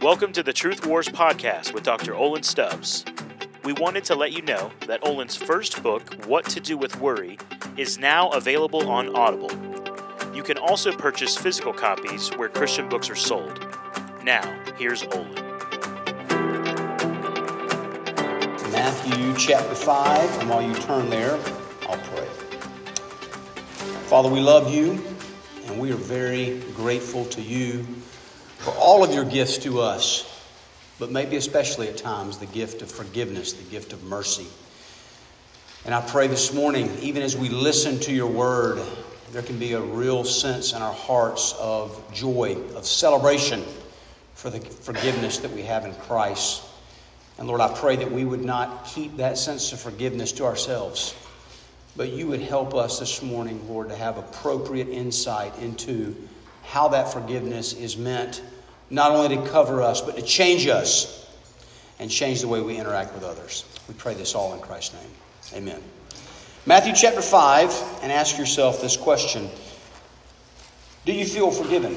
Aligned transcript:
Welcome 0.00 0.32
to 0.34 0.44
the 0.44 0.52
Truth 0.52 0.86
Wars 0.86 1.08
podcast 1.08 1.74
with 1.74 1.82
Dr. 1.82 2.14
Olin 2.14 2.44
Stubbs. 2.44 3.04
We 3.64 3.72
wanted 3.72 4.04
to 4.04 4.14
let 4.14 4.30
you 4.30 4.42
know 4.42 4.70
that 4.86 5.04
Olin's 5.04 5.34
first 5.34 5.82
book, 5.82 6.14
What 6.24 6.44
to 6.50 6.60
Do 6.60 6.78
with 6.78 7.00
Worry, 7.00 7.36
is 7.76 7.98
now 7.98 8.28
available 8.28 8.88
on 8.88 9.16
Audible. 9.16 9.50
You 10.32 10.44
can 10.44 10.56
also 10.56 10.92
purchase 10.92 11.36
physical 11.36 11.72
copies 11.72 12.28
where 12.36 12.48
Christian 12.48 12.88
books 12.88 13.10
are 13.10 13.16
sold. 13.16 13.58
Now, 14.22 14.42
here's 14.76 15.02
Olin. 15.02 15.34
Matthew 18.70 19.34
chapter 19.36 19.74
5, 19.74 20.40
and 20.40 20.48
while 20.48 20.62
you 20.62 20.74
turn 20.74 21.10
there, 21.10 21.34
I'll 21.88 21.98
pray. 21.98 22.28
Father, 24.06 24.28
we 24.28 24.38
love 24.38 24.72
you, 24.72 25.02
and 25.66 25.80
we 25.80 25.90
are 25.90 25.96
very 25.96 26.60
grateful 26.76 27.24
to 27.24 27.42
you 27.42 27.84
for 28.58 28.72
all 28.72 29.04
of 29.04 29.12
your 29.12 29.24
gifts 29.24 29.58
to 29.58 29.80
us, 29.80 30.24
but 30.98 31.10
maybe 31.10 31.36
especially 31.36 31.88
at 31.88 31.96
times 31.96 32.38
the 32.38 32.46
gift 32.46 32.82
of 32.82 32.90
forgiveness, 32.90 33.52
the 33.52 33.70
gift 33.70 33.92
of 33.92 34.02
mercy. 34.04 34.46
And 35.84 35.94
I 35.94 36.00
pray 36.00 36.26
this 36.26 36.52
morning, 36.52 36.90
even 37.00 37.22
as 37.22 37.36
we 37.36 37.48
listen 37.48 38.00
to 38.00 38.12
your 38.12 38.26
word, 38.26 38.82
there 39.32 39.42
can 39.42 39.58
be 39.58 39.74
a 39.74 39.80
real 39.80 40.24
sense 40.24 40.72
in 40.72 40.82
our 40.82 40.92
hearts 40.92 41.54
of 41.58 42.02
joy, 42.12 42.56
of 42.74 42.84
celebration 42.84 43.64
for 44.34 44.50
the 44.50 44.60
forgiveness 44.60 45.38
that 45.38 45.52
we 45.52 45.62
have 45.62 45.84
in 45.84 45.94
Christ. 45.94 46.62
And 47.38 47.46
Lord, 47.46 47.60
I 47.60 47.72
pray 47.72 47.96
that 47.96 48.10
we 48.10 48.24
would 48.24 48.44
not 48.44 48.86
keep 48.86 49.18
that 49.18 49.38
sense 49.38 49.72
of 49.72 49.80
forgiveness 49.80 50.32
to 50.32 50.44
ourselves, 50.44 51.14
but 51.96 52.08
you 52.10 52.26
would 52.26 52.40
help 52.40 52.74
us 52.74 52.98
this 52.98 53.22
morning, 53.22 53.68
Lord, 53.68 53.90
to 53.90 53.96
have 53.96 54.18
appropriate 54.18 54.88
insight 54.88 55.56
into 55.58 56.16
how 56.68 56.88
that 56.88 57.12
forgiveness 57.12 57.72
is 57.72 57.96
meant 57.96 58.42
not 58.90 59.12
only 59.12 59.36
to 59.36 59.50
cover 59.50 59.82
us, 59.82 60.02
but 60.02 60.16
to 60.16 60.22
change 60.22 60.66
us 60.66 61.26
and 61.98 62.10
change 62.10 62.42
the 62.42 62.48
way 62.48 62.60
we 62.60 62.76
interact 62.76 63.14
with 63.14 63.24
others. 63.24 63.64
We 63.88 63.94
pray 63.94 64.14
this 64.14 64.34
all 64.34 64.54
in 64.54 64.60
Christ's 64.60 64.94
name. 64.94 65.62
Amen. 65.62 65.82
Matthew 66.66 66.92
chapter 66.94 67.22
5, 67.22 68.00
and 68.02 68.12
ask 68.12 68.36
yourself 68.38 68.82
this 68.82 68.96
question 68.98 69.48
Do 71.06 71.12
you 71.12 71.24
feel 71.24 71.50
forgiven? 71.50 71.96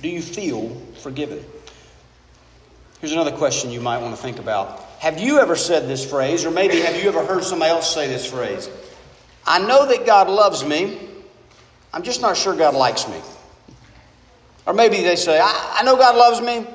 Do 0.00 0.08
you 0.08 0.22
feel 0.22 0.70
forgiven? 1.00 1.44
Here's 3.00 3.12
another 3.12 3.32
question 3.32 3.70
you 3.70 3.80
might 3.80 3.98
want 3.98 4.14
to 4.14 4.22
think 4.22 4.38
about. 4.38 4.80
Have 5.00 5.18
you 5.18 5.40
ever 5.40 5.56
said 5.56 5.88
this 5.88 6.08
phrase, 6.08 6.44
or 6.44 6.52
maybe 6.52 6.80
have 6.80 7.02
you 7.02 7.08
ever 7.08 7.24
heard 7.24 7.42
somebody 7.42 7.70
else 7.70 7.92
say 7.92 8.06
this 8.06 8.30
phrase? 8.30 8.70
I 9.44 9.58
know 9.58 9.86
that 9.86 10.06
God 10.06 10.28
loves 10.28 10.64
me, 10.64 11.00
I'm 11.92 12.04
just 12.04 12.22
not 12.22 12.36
sure 12.36 12.54
God 12.54 12.74
likes 12.74 13.08
me. 13.08 13.20
Or 14.66 14.74
maybe 14.74 15.02
they 15.02 15.16
say, 15.16 15.38
I, 15.40 15.78
I 15.78 15.82
know 15.84 15.96
God 15.96 16.16
loves 16.16 16.40
me, 16.40 16.66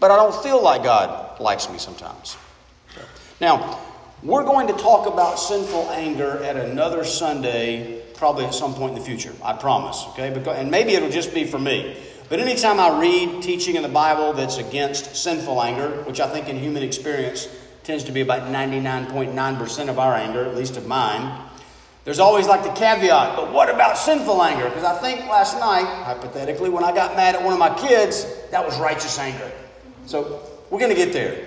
but 0.00 0.10
I 0.10 0.16
don't 0.16 0.34
feel 0.42 0.62
like 0.62 0.82
God 0.82 1.40
likes 1.40 1.68
me 1.68 1.78
sometimes. 1.78 2.36
Now, 3.40 3.80
we're 4.22 4.44
going 4.44 4.68
to 4.68 4.72
talk 4.74 5.06
about 5.06 5.38
sinful 5.38 5.90
anger 5.90 6.42
at 6.42 6.56
another 6.56 7.04
Sunday, 7.04 8.02
probably 8.14 8.46
at 8.46 8.54
some 8.54 8.74
point 8.74 8.94
in 8.94 8.98
the 8.98 9.04
future. 9.04 9.34
I 9.42 9.52
promise. 9.52 10.04
Okay, 10.10 10.30
because, 10.30 10.56
and 10.56 10.70
maybe 10.70 10.94
it'll 10.94 11.10
just 11.10 11.34
be 11.34 11.44
for 11.44 11.58
me. 11.58 11.98
But 12.30 12.40
anytime 12.40 12.80
I 12.80 12.98
read 12.98 13.42
teaching 13.42 13.76
in 13.76 13.82
the 13.82 13.88
Bible 13.88 14.32
that's 14.32 14.56
against 14.56 15.14
sinful 15.14 15.62
anger, 15.62 15.90
which 16.04 16.20
I 16.20 16.28
think 16.30 16.48
in 16.48 16.58
human 16.58 16.82
experience 16.82 17.48
tends 17.82 18.04
to 18.04 18.12
be 18.12 18.22
about 18.22 18.50
99.9% 18.50 19.88
of 19.90 19.98
our 19.98 20.14
anger, 20.14 20.46
at 20.46 20.56
least 20.56 20.78
of 20.78 20.86
mine, 20.86 21.43
there's 22.04 22.18
always 22.18 22.46
like 22.46 22.62
the 22.62 22.72
caveat, 22.72 23.34
but 23.34 23.50
what 23.50 23.70
about 23.70 23.96
sinful 23.96 24.42
anger? 24.42 24.68
Because 24.68 24.84
I 24.84 24.98
think 25.00 25.20
last 25.26 25.58
night, 25.58 25.86
hypothetically, 26.04 26.68
when 26.68 26.84
I 26.84 26.94
got 26.94 27.16
mad 27.16 27.34
at 27.34 27.42
one 27.42 27.54
of 27.54 27.58
my 27.58 27.74
kids, 27.74 28.26
that 28.50 28.64
was 28.64 28.78
righteous 28.78 29.18
anger. 29.18 29.50
So 30.04 30.42
we're 30.68 30.80
going 30.80 30.90
to 30.90 30.96
get 30.96 31.14
there. 31.14 31.46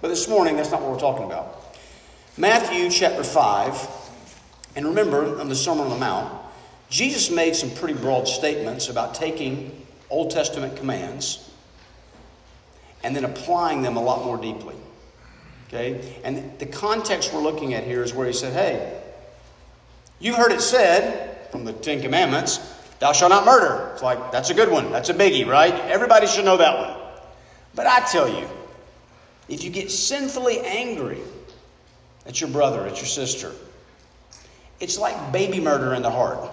But 0.00 0.08
this 0.08 0.28
morning, 0.28 0.56
that's 0.56 0.70
not 0.70 0.80
what 0.80 0.90
we're 0.90 0.98
talking 0.98 1.26
about. 1.26 1.76
Matthew 2.38 2.88
chapter 2.88 3.22
5, 3.22 3.88
and 4.76 4.86
remember 4.86 5.38
on 5.38 5.50
the 5.50 5.54
Sermon 5.54 5.84
on 5.84 5.90
the 5.90 5.98
Mount, 5.98 6.40
Jesus 6.88 7.30
made 7.30 7.54
some 7.54 7.70
pretty 7.70 7.94
broad 7.94 8.26
statements 8.26 8.88
about 8.88 9.14
taking 9.14 9.86
Old 10.08 10.30
Testament 10.30 10.76
commands 10.76 11.50
and 13.04 13.14
then 13.14 13.26
applying 13.26 13.82
them 13.82 13.96
a 13.96 14.02
lot 14.02 14.24
more 14.24 14.38
deeply. 14.38 14.76
Okay? 15.68 16.18
And 16.24 16.58
the 16.58 16.66
context 16.66 17.34
we're 17.34 17.42
looking 17.42 17.74
at 17.74 17.84
here 17.84 18.02
is 18.02 18.14
where 18.14 18.26
he 18.26 18.32
said, 18.32 18.54
hey, 18.54 19.01
You've 20.22 20.36
heard 20.36 20.52
it 20.52 20.60
said 20.60 21.50
from 21.50 21.64
the 21.64 21.72
Ten 21.72 22.00
Commandments, 22.00 22.58
thou 23.00 23.12
shalt 23.12 23.30
not 23.30 23.44
murder. 23.44 23.90
It's 23.92 24.02
like, 24.02 24.30
that's 24.30 24.50
a 24.50 24.54
good 24.54 24.70
one. 24.70 24.92
That's 24.92 25.08
a 25.08 25.14
biggie, 25.14 25.44
right? 25.44 25.74
Everybody 25.74 26.28
should 26.28 26.44
know 26.44 26.56
that 26.56 26.78
one. 26.78 26.96
But 27.74 27.88
I 27.88 28.00
tell 28.06 28.28
you, 28.28 28.46
if 29.48 29.64
you 29.64 29.70
get 29.70 29.90
sinfully 29.90 30.60
angry 30.60 31.18
at 32.24 32.40
your 32.40 32.50
brother, 32.50 32.86
at 32.86 32.98
your 32.98 33.06
sister, 33.06 33.50
it's 34.78 34.96
like 34.96 35.32
baby 35.32 35.58
murder 35.58 35.92
in 35.92 36.02
the 36.02 36.10
heart. 36.10 36.48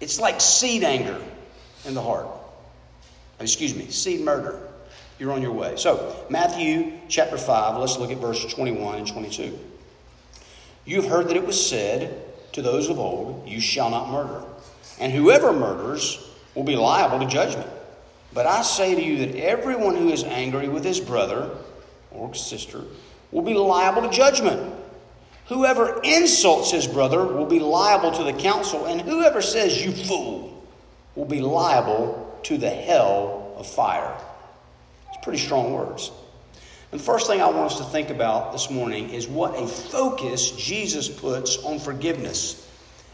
It's 0.00 0.18
like 0.18 0.40
seed 0.40 0.82
anger 0.82 1.20
in 1.84 1.92
the 1.92 2.02
heart. 2.02 2.26
Excuse 3.38 3.74
me, 3.74 3.90
seed 3.90 4.22
murder. 4.22 4.66
You're 5.18 5.32
on 5.32 5.42
your 5.42 5.52
way. 5.52 5.76
So, 5.76 6.24
Matthew 6.30 6.92
chapter 7.08 7.36
5, 7.36 7.76
let's 7.76 7.98
look 7.98 8.10
at 8.10 8.16
verses 8.16 8.54
21 8.54 8.98
and 8.98 9.06
22. 9.06 9.58
You've 10.86 11.04
heard 11.04 11.28
that 11.28 11.36
it 11.36 11.46
was 11.46 11.64
said, 11.64 12.31
to 12.52 12.62
those 12.62 12.88
of 12.88 12.98
old, 12.98 13.46
You 13.48 13.60
shall 13.60 13.90
not 13.90 14.10
murder. 14.10 14.44
And 15.00 15.12
whoever 15.12 15.52
murders 15.52 16.24
will 16.54 16.64
be 16.64 16.76
liable 16.76 17.18
to 17.20 17.26
judgment. 17.26 17.68
But 18.34 18.46
I 18.46 18.62
say 18.62 18.94
to 18.94 19.02
you 19.02 19.26
that 19.26 19.36
everyone 19.36 19.96
who 19.96 20.10
is 20.10 20.24
angry 20.24 20.68
with 20.68 20.84
his 20.84 21.00
brother 21.00 21.50
or 22.10 22.34
sister 22.34 22.82
will 23.30 23.42
be 23.42 23.54
liable 23.54 24.02
to 24.02 24.10
judgment. 24.10 24.74
Whoever 25.46 26.00
insults 26.02 26.70
his 26.70 26.86
brother 26.86 27.24
will 27.24 27.46
be 27.46 27.58
liable 27.58 28.12
to 28.12 28.24
the 28.24 28.32
council, 28.32 28.86
and 28.86 29.00
whoever 29.00 29.42
says, 29.42 29.84
You 29.84 29.92
fool, 29.92 30.66
will 31.14 31.26
be 31.26 31.40
liable 31.40 32.40
to 32.44 32.56
the 32.56 32.70
hell 32.70 33.54
of 33.56 33.66
fire. 33.66 34.16
It's 35.08 35.22
pretty 35.24 35.38
strong 35.38 35.72
words. 35.72 36.10
And 36.92 37.00
the 37.00 37.04
first 37.04 37.26
thing 37.26 37.40
I 37.40 37.46
want 37.46 37.72
us 37.72 37.78
to 37.78 37.84
think 37.84 38.10
about 38.10 38.52
this 38.52 38.70
morning 38.70 39.08
is 39.08 39.26
what 39.26 39.58
a 39.58 39.66
focus 39.66 40.50
Jesus 40.50 41.08
puts 41.08 41.56
on 41.64 41.78
forgiveness. 41.78 42.68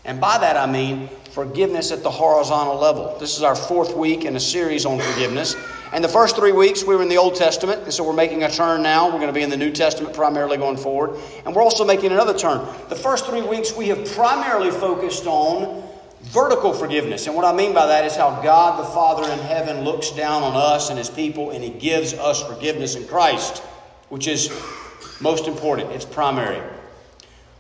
And 0.05 0.21
by 0.21 0.37
that 0.37 0.56
I 0.56 0.66
mean 0.66 1.09
forgiveness 1.31 1.93
at 1.93 2.03
the 2.03 2.11
horizontal 2.11 2.77
level. 2.77 3.16
This 3.21 3.37
is 3.37 3.44
our 3.44 3.55
fourth 3.55 3.97
week 3.97 4.25
in 4.25 4.34
a 4.34 4.41
series 4.41 4.84
on 4.84 4.99
forgiveness. 4.99 5.55
And 5.93 6.03
the 6.03 6.09
first 6.09 6.34
three 6.34 6.50
weeks 6.50 6.83
we 6.83 6.97
were 6.97 7.03
in 7.03 7.09
the 7.09 7.19
Old 7.19 7.37
Testament, 7.37 7.84
and 7.84 7.93
so 7.93 8.03
we're 8.03 8.15
making 8.15 8.43
a 8.43 8.50
turn 8.50 8.83
now. 8.83 9.06
We're 9.06 9.21
going 9.21 9.28
to 9.28 9.33
be 9.33 9.43
in 9.43 9.50
the 9.50 9.56
New 9.56 9.71
Testament 9.71 10.12
primarily 10.12 10.56
going 10.56 10.77
forward. 10.77 11.16
And 11.47 11.55
we're 11.55 11.62
also 11.62 11.84
making 11.84 12.10
another 12.10 12.37
turn. 12.37 12.66
The 12.89 12.97
first 12.97 13.27
three 13.27 13.43
weeks 13.43 13.77
we 13.77 13.87
have 13.89 14.05
primarily 14.10 14.72
focused 14.72 15.28
on 15.28 15.84
vertical 16.22 16.72
forgiveness. 16.72 17.28
And 17.28 17.37
what 17.37 17.45
I 17.45 17.53
mean 17.53 17.75
by 17.75 17.87
that 17.87 18.05
is 18.05 18.16
how 18.16 18.43
God 18.43 18.81
the 18.81 18.89
Father 18.89 19.31
in 19.31 19.39
heaven 19.39 19.84
looks 19.84 20.10
down 20.10 20.43
on 20.43 20.56
us 20.56 20.91
and 20.91 20.99
his 20.99 21.09
people 21.09 21.53
and 21.53 21.62
he 21.62 21.71
gives 21.71 22.12
us 22.12 22.43
forgiveness 22.43 22.97
in 22.97 23.06
Christ 23.06 23.62
which 24.09 24.27
is 24.27 24.51
most 25.21 25.47
important, 25.47 25.91
it's 25.93 26.05
primary. 26.05 26.63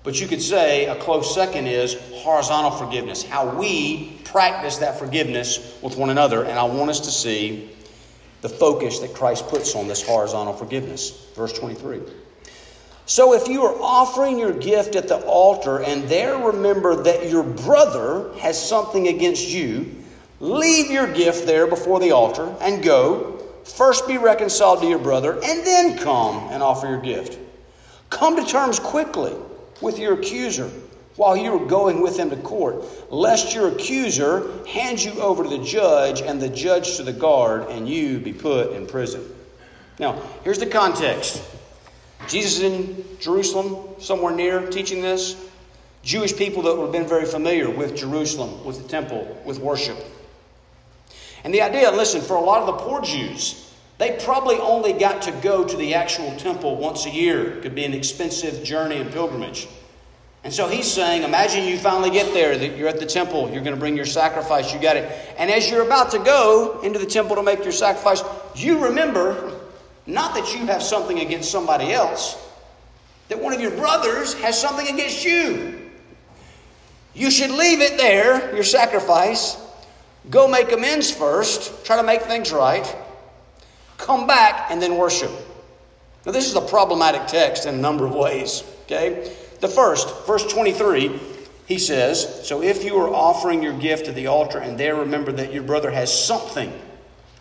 But 0.04 0.20
you 0.20 0.26
could 0.26 0.40
say 0.40 0.86
a 0.86 0.96
close 0.96 1.34
second 1.34 1.66
is 1.66 1.96
horizontal 2.14 2.70
forgiveness, 2.70 3.22
how 3.22 3.56
we 3.58 4.18
practice 4.24 4.78
that 4.78 4.98
forgiveness 4.98 5.78
with 5.82 5.96
one 5.96 6.10
another. 6.10 6.44
And 6.44 6.58
I 6.58 6.64
want 6.64 6.90
us 6.90 7.00
to 7.00 7.10
see 7.10 7.70
the 8.40 8.48
focus 8.48 9.00
that 9.00 9.14
Christ 9.14 9.48
puts 9.48 9.74
on 9.74 9.88
this 9.88 10.06
horizontal 10.06 10.54
forgiveness. 10.54 11.10
Verse 11.34 11.52
23. 11.52 12.00
So 13.06 13.34
if 13.34 13.48
you 13.48 13.62
are 13.64 13.74
offering 13.80 14.38
your 14.38 14.52
gift 14.52 14.94
at 14.94 15.08
the 15.08 15.18
altar 15.24 15.82
and 15.82 16.04
there 16.04 16.36
remember 16.36 17.02
that 17.04 17.30
your 17.30 17.42
brother 17.42 18.32
has 18.38 18.62
something 18.68 19.08
against 19.08 19.48
you, 19.48 19.96
leave 20.40 20.90
your 20.90 21.12
gift 21.12 21.46
there 21.46 21.66
before 21.66 22.00
the 22.00 22.12
altar 22.12 22.54
and 22.60 22.82
go 22.82 23.37
First 23.68 24.08
be 24.08 24.18
reconciled 24.18 24.80
to 24.80 24.88
your 24.88 24.98
brother, 24.98 25.34
and 25.34 25.66
then 25.66 25.98
come 25.98 26.48
and 26.50 26.62
offer 26.62 26.88
your 26.88 27.00
gift. 27.00 27.38
Come 28.10 28.36
to 28.36 28.44
terms 28.44 28.78
quickly 28.78 29.34
with 29.80 29.98
your 29.98 30.14
accuser 30.14 30.70
while 31.16 31.36
you 31.36 31.52
are 31.52 31.66
going 31.66 32.00
with 32.00 32.16
him 32.16 32.30
to 32.30 32.36
court, 32.36 32.84
lest 33.12 33.54
your 33.54 33.68
accuser 33.68 34.64
hand 34.66 35.02
you 35.02 35.12
over 35.20 35.42
to 35.42 35.50
the 35.50 35.62
judge 35.62 36.22
and 36.22 36.40
the 36.40 36.48
judge 36.48 36.96
to 36.96 37.02
the 37.02 37.12
guard, 37.12 37.68
and 37.68 37.88
you 37.88 38.18
be 38.18 38.32
put 38.32 38.72
in 38.72 38.86
prison. 38.86 39.22
Now, 39.98 40.22
here's 40.44 40.60
the 40.60 40.66
context 40.66 41.42
Jesus 42.28 42.62
in 42.62 43.04
Jerusalem, 43.20 44.00
somewhere 44.00 44.34
near, 44.34 44.66
teaching 44.68 45.02
this. 45.02 45.36
Jewish 46.02 46.36
people 46.36 46.62
that 46.62 46.76
would 46.76 46.84
have 46.84 46.92
been 46.92 47.08
very 47.08 47.26
familiar 47.26 47.68
with 47.68 47.96
Jerusalem, 47.96 48.64
with 48.64 48.80
the 48.80 48.88
temple, 48.88 49.40
with 49.44 49.58
worship. 49.58 49.98
And 51.44 51.54
the 51.54 51.62
idea, 51.62 51.90
listen, 51.90 52.20
for 52.20 52.36
a 52.36 52.40
lot 52.40 52.62
of 52.62 52.66
the 52.66 52.84
poor 52.84 53.00
Jews, 53.00 53.72
they 53.98 54.18
probably 54.24 54.56
only 54.56 54.92
got 54.92 55.22
to 55.22 55.32
go 55.32 55.64
to 55.64 55.76
the 55.76 55.94
actual 55.94 56.34
temple 56.36 56.76
once 56.76 57.06
a 57.06 57.10
year. 57.10 57.58
It 57.58 57.62
could 57.62 57.74
be 57.74 57.84
an 57.84 57.94
expensive 57.94 58.62
journey 58.64 58.96
and 58.96 59.10
pilgrimage. 59.10 59.68
And 60.44 60.52
so 60.52 60.68
he's 60.68 60.90
saying, 60.90 61.24
imagine 61.24 61.64
you 61.64 61.76
finally 61.78 62.10
get 62.10 62.32
there, 62.32 62.56
that 62.56 62.76
you're 62.76 62.88
at 62.88 63.00
the 63.00 63.06
temple, 63.06 63.50
you're 63.50 63.62
going 63.62 63.74
to 63.74 63.80
bring 63.80 63.96
your 63.96 64.06
sacrifice, 64.06 64.72
you 64.72 64.80
got 64.80 64.96
it. 64.96 65.10
And 65.36 65.50
as 65.50 65.68
you're 65.68 65.84
about 65.84 66.12
to 66.12 66.18
go 66.20 66.80
into 66.82 66.98
the 66.98 67.06
temple 67.06 67.36
to 67.36 67.42
make 67.42 67.64
your 67.64 67.72
sacrifice, 67.72 68.22
you 68.54 68.84
remember 68.84 69.52
not 70.06 70.34
that 70.34 70.54
you 70.54 70.64
have 70.66 70.82
something 70.82 71.18
against 71.18 71.50
somebody 71.50 71.92
else, 71.92 72.36
that 73.28 73.40
one 73.42 73.52
of 73.52 73.60
your 73.60 73.72
brothers 73.72 74.32
has 74.34 74.58
something 74.58 74.88
against 74.88 75.24
you. 75.24 75.90
You 77.14 77.30
should 77.30 77.50
leave 77.50 77.80
it 77.80 77.98
there, 77.98 78.54
your 78.54 78.64
sacrifice, 78.64 79.60
go 80.30 80.48
make 80.48 80.72
amends 80.72 81.10
first, 81.10 81.84
try 81.84 81.96
to 81.96 82.02
make 82.02 82.22
things 82.22 82.52
right, 82.52 82.96
come 83.96 84.26
back, 84.26 84.70
and 84.70 84.80
then 84.80 84.96
worship. 84.96 85.30
Now, 86.26 86.32
this 86.32 86.46
is 86.46 86.56
a 86.56 86.60
problematic 86.60 87.26
text 87.26 87.66
in 87.66 87.74
a 87.74 87.78
number 87.78 88.04
of 88.04 88.14
ways, 88.14 88.62
okay? 88.84 89.34
The 89.60 89.68
first, 89.68 90.26
verse 90.26 90.46
23, 90.52 91.18
he 91.66 91.78
says, 91.78 92.46
So 92.46 92.62
if 92.62 92.84
you 92.84 92.96
are 92.96 93.08
offering 93.08 93.62
your 93.62 93.78
gift 93.78 94.08
at 94.08 94.14
the 94.14 94.26
altar 94.26 94.58
and 94.58 94.78
there 94.78 94.96
remember 94.96 95.32
that 95.32 95.52
your 95.52 95.62
brother 95.62 95.90
has 95.90 96.12
something. 96.12 96.72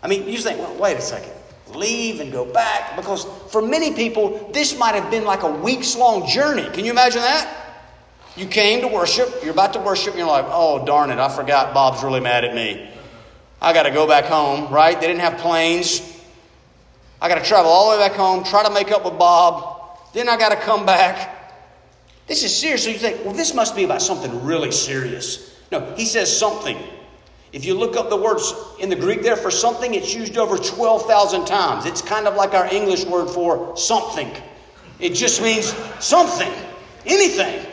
I 0.02 0.08
mean, 0.08 0.28
you 0.28 0.38
think, 0.38 0.58
well, 0.58 0.74
wait 0.76 0.96
a 0.96 1.00
second. 1.00 1.32
Leave 1.74 2.20
and 2.20 2.30
go 2.30 2.44
back. 2.44 2.96
Because 2.96 3.24
for 3.50 3.62
many 3.62 3.94
people, 3.94 4.50
this 4.52 4.78
might 4.78 4.94
have 4.94 5.10
been 5.10 5.24
like 5.24 5.42
a 5.42 5.50
weeks 5.50 5.96
long 5.96 6.26
journey. 6.28 6.68
Can 6.70 6.84
you 6.84 6.90
imagine 6.90 7.22
that? 7.22 7.57
You 8.38 8.46
came 8.46 8.82
to 8.82 8.86
worship, 8.86 9.28
you're 9.42 9.50
about 9.50 9.72
to 9.72 9.80
worship, 9.80 10.10
and 10.10 10.18
you're 10.20 10.28
like, 10.28 10.44
oh, 10.46 10.86
darn 10.86 11.10
it, 11.10 11.18
I 11.18 11.28
forgot 11.28 11.74
Bob's 11.74 12.04
really 12.04 12.20
mad 12.20 12.44
at 12.44 12.54
me. 12.54 12.88
I 13.60 13.72
got 13.72 13.82
to 13.82 13.90
go 13.90 14.06
back 14.06 14.26
home, 14.26 14.72
right? 14.72 14.98
They 14.98 15.08
didn't 15.08 15.22
have 15.22 15.38
planes. 15.38 16.00
I 17.20 17.28
got 17.28 17.42
to 17.42 17.44
travel 17.44 17.68
all 17.68 17.90
the 17.90 17.98
way 17.98 18.08
back 18.08 18.16
home, 18.16 18.44
try 18.44 18.62
to 18.62 18.70
make 18.70 18.92
up 18.92 19.04
with 19.04 19.18
Bob. 19.18 19.98
Then 20.14 20.28
I 20.28 20.36
got 20.36 20.50
to 20.50 20.56
come 20.56 20.86
back. 20.86 21.52
This 22.28 22.44
is 22.44 22.56
serious. 22.56 22.84
So 22.84 22.90
you 22.90 22.98
think, 22.98 23.24
well, 23.24 23.34
this 23.34 23.54
must 23.54 23.74
be 23.74 23.82
about 23.82 24.02
something 24.02 24.44
really 24.44 24.70
serious. 24.70 25.60
No, 25.72 25.92
he 25.96 26.04
says 26.04 26.34
something. 26.34 26.78
If 27.52 27.64
you 27.64 27.74
look 27.74 27.96
up 27.96 28.08
the 28.08 28.16
words 28.16 28.54
in 28.78 28.88
the 28.88 28.94
Greek 28.94 29.22
there 29.22 29.34
for 29.34 29.50
something, 29.50 29.94
it's 29.94 30.14
used 30.14 30.38
over 30.38 30.56
12,000 30.56 31.44
times. 31.44 31.86
It's 31.86 32.02
kind 32.02 32.28
of 32.28 32.36
like 32.36 32.54
our 32.54 32.72
English 32.72 33.04
word 33.04 33.30
for 33.30 33.76
something. 33.76 34.30
It 35.00 35.14
just 35.14 35.42
means 35.42 35.74
something, 35.98 36.52
anything. 37.04 37.66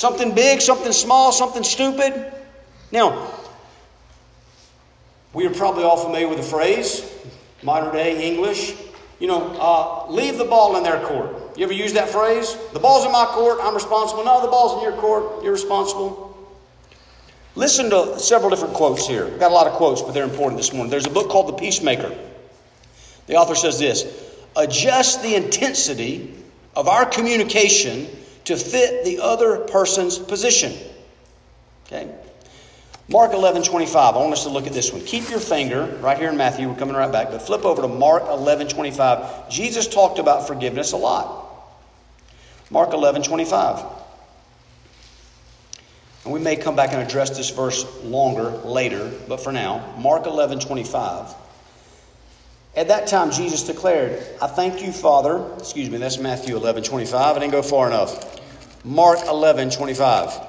Something 0.00 0.34
big, 0.34 0.62
something 0.62 0.92
small, 0.92 1.30
something 1.30 1.62
stupid. 1.62 2.32
Now, 2.90 3.30
we 5.34 5.46
are 5.46 5.52
probably 5.52 5.84
all 5.84 5.98
familiar 5.98 6.26
with 6.26 6.38
the 6.38 6.42
phrase, 6.42 7.04
modern 7.62 7.92
day 7.92 8.26
English, 8.26 8.74
you 9.18 9.26
know, 9.26 9.54
uh, 9.60 10.10
leave 10.10 10.38
the 10.38 10.46
ball 10.46 10.78
in 10.78 10.84
their 10.84 11.06
court. 11.06 11.54
You 11.54 11.64
ever 11.64 11.74
use 11.74 11.92
that 11.92 12.08
phrase? 12.08 12.56
The 12.72 12.78
ball's 12.80 13.04
in 13.04 13.12
my 13.12 13.26
court, 13.26 13.58
I'm 13.60 13.74
responsible. 13.74 14.24
No, 14.24 14.40
the 14.40 14.48
ball's 14.48 14.78
in 14.78 14.90
your 14.90 14.98
court, 14.98 15.42
you're 15.42 15.52
responsible. 15.52 16.34
Listen 17.54 17.90
to 17.90 18.18
several 18.18 18.48
different 18.48 18.72
quotes 18.72 19.06
here. 19.06 19.26
I've 19.26 19.38
got 19.38 19.50
a 19.50 19.54
lot 19.54 19.66
of 19.66 19.74
quotes, 19.74 20.00
but 20.00 20.12
they're 20.12 20.24
important 20.24 20.56
this 20.56 20.72
morning. 20.72 20.90
There's 20.90 21.04
a 21.04 21.10
book 21.10 21.28
called 21.28 21.48
The 21.48 21.58
Peacemaker. 21.58 22.16
The 23.26 23.34
author 23.34 23.54
says 23.54 23.78
this 23.78 24.06
Adjust 24.56 25.22
the 25.22 25.34
intensity 25.34 26.34
of 26.74 26.88
our 26.88 27.04
communication 27.04 28.08
to 28.44 28.56
fit 28.56 29.04
the 29.04 29.20
other 29.20 29.58
person's 29.58 30.18
position. 30.18 30.72
Okay? 31.86 32.12
Mark 33.08 33.32
11, 33.32 33.64
25. 33.64 34.14
I 34.14 34.18
want 34.18 34.32
us 34.32 34.44
to 34.44 34.50
look 34.50 34.68
at 34.68 34.72
this 34.72 34.92
one. 34.92 35.02
Keep 35.02 35.30
your 35.30 35.40
finger 35.40 35.86
right 36.00 36.16
here 36.16 36.28
in 36.28 36.36
Matthew. 36.36 36.68
We're 36.68 36.76
coming 36.76 36.94
right 36.94 37.10
back. 37.10 37.30
But 37.30 37.42
flip 37.42 37.64
over 37.64 37.82
to 37.82 37.88
Mark 37.88 38.22
11, 38.28 38.68
25. 38.68 39.50
Jesus 39.50 39.88
talked 39.88 40.20
about 40.20 40.46
forgiveness 40.46 40.92
a 40.92 40.96
lot. 40.96 41.50
Mark 42.70 42.92
11, 42.92 43.24
25. 43.24 43.84
And 46.24 46.32
we 46.32 46.38
may 46.38 46.54
come 46.54 46.76
back 46.76 46.92
and 46.92 47.02
address 47.02 47.36
this 47.36 47.50
verse 47.50 47.84
longer 48.04 48.50
later, 48.50 49.10
but 49.26 49.40
for 49.40 49.52
now, 49.52 49.94
Mark 49.98 50.26
11, 50.26 50.60
25. 50.60 51.34
At 52.76 52.88
that 52.88 53.08
time, 53.08 53.32
Jesus 53.32 53.64
declared, 53.64 54.22
I 54.40 54.46
thank 54.46 54.82
you, 54.82 54.92
Father. 54.92 55.44
Excuse 55.58 55.90
me, 55.90 55.98
that's 55.98 56.18
Matthew 56.18 56.56
11, 56.56 56.84
25. 56.84 57.36
I 57.36 57.38
didn't 57.40 57.52
go 57.52 57.62
far 57.62 57.88
enough. 57.88 58.40
Mark 58.84 59.18
11, 59.26 59.70
25. 59.70 60.48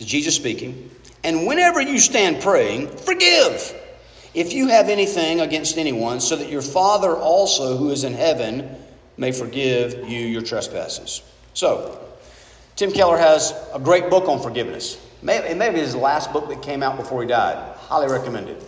Jesus 0.00 0.36
speaking. 0.36 0.90
And 1.24 1.46
whenever 1.46 1.80
you 1.80 1.98
stand 1.98 2.42
praying, 2.42 2.88
forgive 2.88 3.74
if 4.34 4.52
you 4.52 4.68
have 4.68 4.90
anything 4.90 5.40
against 5.40 5.78
anyone, 5.78 6.20
so 6.20 6.36
that 6.36 6.50
your 6.50 6.60
Father 6.60 7.16
also, 7.16 7.78
who 7.78 7.90
is 7.90 8.04
in 8.04 8.12
heaven, 8.12 8.76
may 9.16 9.32
forgive 9.32 10.08
you 10.08 10.20
your 10.20 10.42
trespasses. 10.42 11.22
So, 11.54 11.98
Tim 12.76 12.92
Keller 12.92 13.16
has 13.16 13.54
a 13.72 13.80
great 13.80 14.10
book 14.10 14.28
on 14.28 14.42
forgiveness. 14.42 14.98
Maybe, 15.26 15.54
maybe 15.54 15.80
his 15.80 15.96
last 15.96 16.32
book 16.32 16.48
that 16.50 16.62
came 16.62 16.84
out 16.84 16.96
before 16.96 17.20
he 17.20 17.26
died. 17.26 17.56
Highly 17.88 18.06
recommended. 18.06 18.62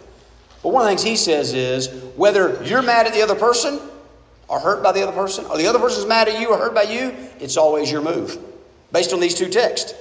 But 0.60 0.70
one 0.70 0.82
of 0.82 0.86
the 0.86 0.96
things 0.96 1.04
he 1.04 1.14
says 1.14 1.54
is 1.54 1.88
whether 2.16 2.60
you're 2.64 2.82
mad 2.82 3.06
at 3.06 3.14
the 3.14 3.22
other 3.22 3.36
person 3.36 3.78
or 4.48 4.58
hurt 4.58 4.82
by 4.82 4.90
the 4.90 5.00
other 5.00 5.12
person, 5.12 5.44
or 5.44 5.56
the 5.56 5.68
other 5.68 5.78
person's 5.78 6.06
mad 6.06 6.26
at 6.26 6.40
you 6.40 6.50
or 6.50 6.58
hurt 6.58 6.74
by 6.74 6.82
you, 6.82 7.14
it's 7.38 7.56
always 7.56 7.92
your 7.92 8.02
move. 8.02 8.38
Based 8.90 9.12
on 9.12 9.20
these 9.20 9.34
two 9.34 9.48
texts. 9.48 9.94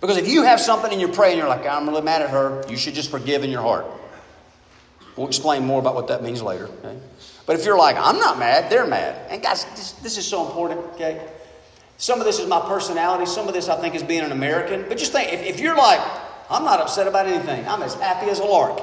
Because 0.00 0.16
if 0.16 0.28
you 0.28 0.44
have 0.44 0.60
something 0.60 0.92
and 0.92 1.00
you're 1.00 1.12
praying, 1.12 1.38
you're 1.38 1.48
like, 1.48 1.66
I'm 1.66 1.88
really 1.88 2.02
mad 2.02 2.22
at 2.22 2.30
her, 2.30 2.64
you 2.68 2.76
should 2.76 2.94
just 2.94 3.10
forgive 3.10 3.42
in 3.42 3.50
your 3.50 3.62
heart. 3.62 3.86
We'll 5.16 5.26
explain 5.26 5.66
more 5.66 5.80
about 5.80 5.96
what 5.96 6.06
that 6.08 6.22
means 6.22 6.40
later. 6.40 6.66
Okay? 6.84 6.96
But 7.46 7.58
if 7.58 7.64
you're 7.64 7.78
like, 7.78 7.96
I'm 7.96 8.18
not 8.18 8.38
mad, 8.38 8.70
they're 8.70 8.86
mad. 8.86 9.28
And 9.28 9.42
guys, 9.42 9.64
this, 9.74 9.92
this 9.92 10.18
is 10.18 10.26
so 10.26 10.46
important, 10.46 10.80
okay? 10.94 11.26
Some 11.98 12.20
of 12.20 12.26
this 12.26 12.38
is 12.38 12.46
my 12.46 12.60
personality. 12.60 13.26
Some 13.26 13.48
of 13.48 13.54
this 13.54 13.68
I 13.68 13.80
think 13.80 13.94
is 13.94 14.02
being 14.02 14.22
an 14.22 14.32
American. 14.32 14.84
But 14.88 14.98
just 14.98 15.12
think, 15.12 15.32
if, 15.32 15.42
if 15.42 15.60
you're 15.60 15.76
like, 15.76 16.00
I'm 16.50 16.64
not 16.64 16.80
upset 16.80 17.06
about 17.06 17.26
anything, 17.26 17.66
I'm 17.66 17.82
as 17.82 17.94
happy 17.94 18.30
as 18.30 18.38
a 18.38 18.44
lark. 18.44 18.80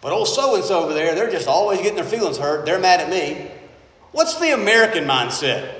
But 0.00 0.12
old 0.12 0.28
so 0.28 0.54
and 0.54 0.64
so 0.64 0.84
over 0.84 0.92
there, 0.92 1.14
they're 1.14 1.30
just 1.30 1.48
always 1.48 1.78
getting 1.80 1.96
their 1.96 2.04
feelings 2.04 2.36
hurt. 2.36 2.66
They're 2.66 2.78
mad 2.78 3.00
at 3.00 3.08
me. 3.08 3.50
What's 4.12 4.38
the 4.38 4.52
American 4.52 5.04
mindset? 5.04 5.72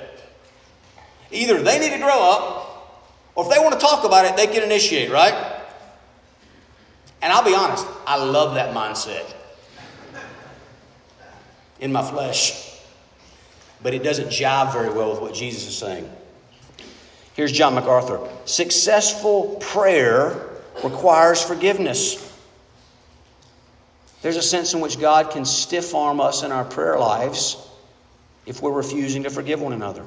Either 1.31 1.61
they 1.61 1.79
need 1.79 1.91
to 1.91 1.99
grow 1.99 2.31
up, 2.31 3.05
or 3.35 3.45
if 3.45 3.51
they 3.51 3.59
want 3.59 3.79
to 3.79 3.79
talk 3.79 4.03
about 4.05 4.25
it, 4.25 4.35
they 4.37 4.47
can 4.47 4.63
initiate, 4.63 5.11
right? 5.11 5.61
And 7.21 7.31
I'll 7.31 7.43
be 7.43 7.53
honest, 7.53 7.85
I 8.07 8.23
love 8.23 8.55
that 8.55 8.73
mindset 8.73 9.33
in 11.79 11.91
my 11.91 12.01
flesh. 12.01 12.79
But 13.83 13.93
it 13.93 14.03
doesn't 14.03 14.29
jive 14.29 14.73
very 14.73 14.89
well 14.89 15.11
with 15.11 15.21
what 15.21 15.33
Jesus 15.33 15.67
is 15.67 15.77
saying. 15.77 16.09
Here's 17.35 17.51
John 17.51 17.75
MacArthur 17.75 18.27
Successful 18.45 19.57
prayer 19.59 20.49
requires 20.83 21.43
forgiveness. 21.43 22.21
There's 24.21 24.37
a 24.37 24.41
sense 24.41 24.73
in 24.73 24.79
which 24.79 24.99
God 24.99 25.29
can 25.31 25.45
stiff 25.45 25.93
arm 25.93 26.19
us 26.19 26.41
in 26.41 26.51
our 26.51 26.65
prayer 26.65 26.97
lives 26.97 27.57
if 28.45 28.61
we're 28.61 28.71
refusing 28.71 29.23
to 29.23 29.29
forgive 29.29 29.61
one 29.61 29.73
another. 29.73 30.03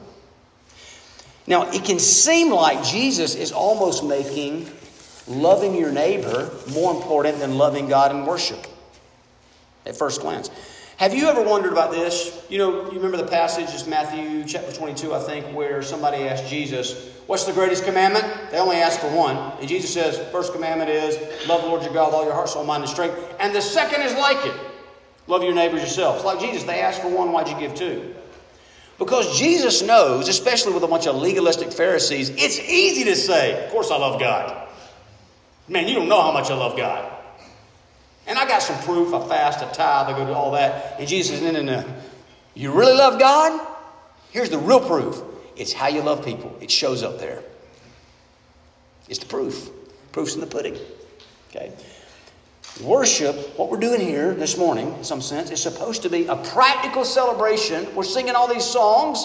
Now, 1.47 1.71
it 1.71 1.85
can 1.85 1.99
seem 1.99 2.50
like 2.50 2.85
Jesus 2.85 3.35
is 3.35 3.52
almost 3.52 4.05
making 4.05 4.69
loving 5.26 5.75
your 5.76 5.93
neighbor 5.93 6.50
more 6.73 6.95
important 6.95 7.38
than 7.38 7.57
loving 7.57 7.88
God 7.88 8.11
in 8.11 8.26
worship 8.26 8.67
at 9.87 9.97
first 9.97 10.21
glance. 10.21 10.50
Have 10.99 11.14
you 11.14 11.28
ever 11.28 11.40
wondered 11.40 11.71
about 11.71 11.93
this? 11.93 12.45
You 12.49 12.59
know, 12.59 12.87
you 12.87 12.97
remember 12.97 13.19
the 13.19 13.28
passage, 13.28 13.67
it's 13.67 13.87
Matthew 13.87 14.43
chapter 14.45 14.73
22, 14.73 15.14
I 15.14 15.21
think, 15.21 15.47
where 15.55 15.81
somebody 15.81 16.25
asked 16.25 16.50
Jesus, 16.50 17.12
What's 17.28 17.45
the 17.45 17.52
greatest 17.52 17.85
commandment? 17.85 18.26
They 18.50 18.59
only 18.59 18.78
asked 18.78 18.99
for 18.99 19.14
one. 19.14 19.37
And 19.61 19.69
Jesus 19.69 19.95
says, 19.95 20.19
First 20.33 20.52
commandment 20.52 20.90
is 20.90 21.17
love 21.47 21.62
the 21.62 21.69
Lord 21.69 21.85
your 21.85 21.95
God 21.95 22.07
with 22.07 22.14
all 22.17 22.25
your 22.25 22.35
heart, 22.35 22.49
soul, 22.49 22.64
mind, 22.64 22.83
and 22.83 22.90
strength. 22.90 23.17
And 23.38 23.55
the 23.55 23.62
second 23.62 24.02
is 24.02 24.12
like 24.14 24.45
it 24.45 24.55
love 25.28 25.45
your 25.45 25.55
neighbors 25.55 25.83
yourself. 25.83 26.17
It's 26.17 26.25
like 26.25 26.40
Jesus, 26.40 26.64
they 26.64 26.81
asked 26.81 27.00
for 27.00 27.09
one, 27.09 27.31
why'd 27.31 27.47
you 27.47 27.57
give 27.61 27.76
two? 27.76 28.12
Because 28.99 29.38
Jesus 29.38 29.83
knows, 29.83 30.26
especially 30.26 30.73
with 30.75 30.83
a 30.83 30.88
bunch 30.88 31.07
of 31.07 31.14
legalistic 31.14 31.73
Pharisees, 31.73 32.31
it's 32.31 32.59
easy 32.59 33.05
to 33.05 33.14
say, 33.14 33.64
Of 33.67 33.71
course 33.71 33.93
I 33.93 33.99
love 33.99 34.19
God. 34.19 34.69
Man, 35.69 35.87
you 35.87 35.95
don't 35.95 36.09
know 36.09 36.23
how 36.23 36.33
much 36.33 36.50
I 36.50 36.55
love 36.55 36.76
God. 36.76 37.18
And 38.28 38.38
I 38.38 38.47
got 38.47 38.62
some 38.62 38.78
proof. 38.85 39.12
I 39.14 39.26
fast, 39.26 39.61
I 39.61 39.73
tithe, 39.73 40.14
I 40.14 40.16
go 40.16 40.26
do 40.26 40.32
all 40.32 40.52
that. 40.52 40.97
And 41.00 41.08
Jesus 41.08 41.38
says, 41.38 41.42
no, 41.42 41.50
no, 41.50 41.62
no. 41.62 41.85
You 42.54 42.73
really 42.73 42.94
love 42.94 43.18
God? 43.18 43.66
Here's 44.30 44.50
the 44.50 44.58
real 44.58 44.80
proof. 44.80 45.20
It's 45.56 45.73
how 45.73 45.88
you 45.88 46.02
love 46.02 46.25
people. 46.25 46.56
It 46.61 46.70
shows 46.70 47.02
up 47.02 47.18
there. 47.18 47.42
It's 49.08 49.18
the 49.18 49.26
proof. 49.26 49.70
Proof's 50.12 50.35
in 50.35 50.40
the 50.40 50.47
pudding. 50.47 50.76
Okay? 51.50 51.73
Worship, 52.82 53.35
what 53.58 53.70
we're 53.70 53.80
doing 53.80 54.00
here 54.00 54.35
this 54.35 54.58
morning, 54.58 54.94
in 54.94 55.04
some 55.04 55.23
sense, 55.23 55.50
is 55.50 55.62
supposed 55.62 56.02
to 56.02 56.11
be 56.11 56.26
a 56.26 56.37
practical 56.37 57.04
celebration. 57.04 57.92
We're 57.94 58.04
singing 58.04 58.35
all 58.35 58.47
these 58.47 58.64
songs. 58.64 59.25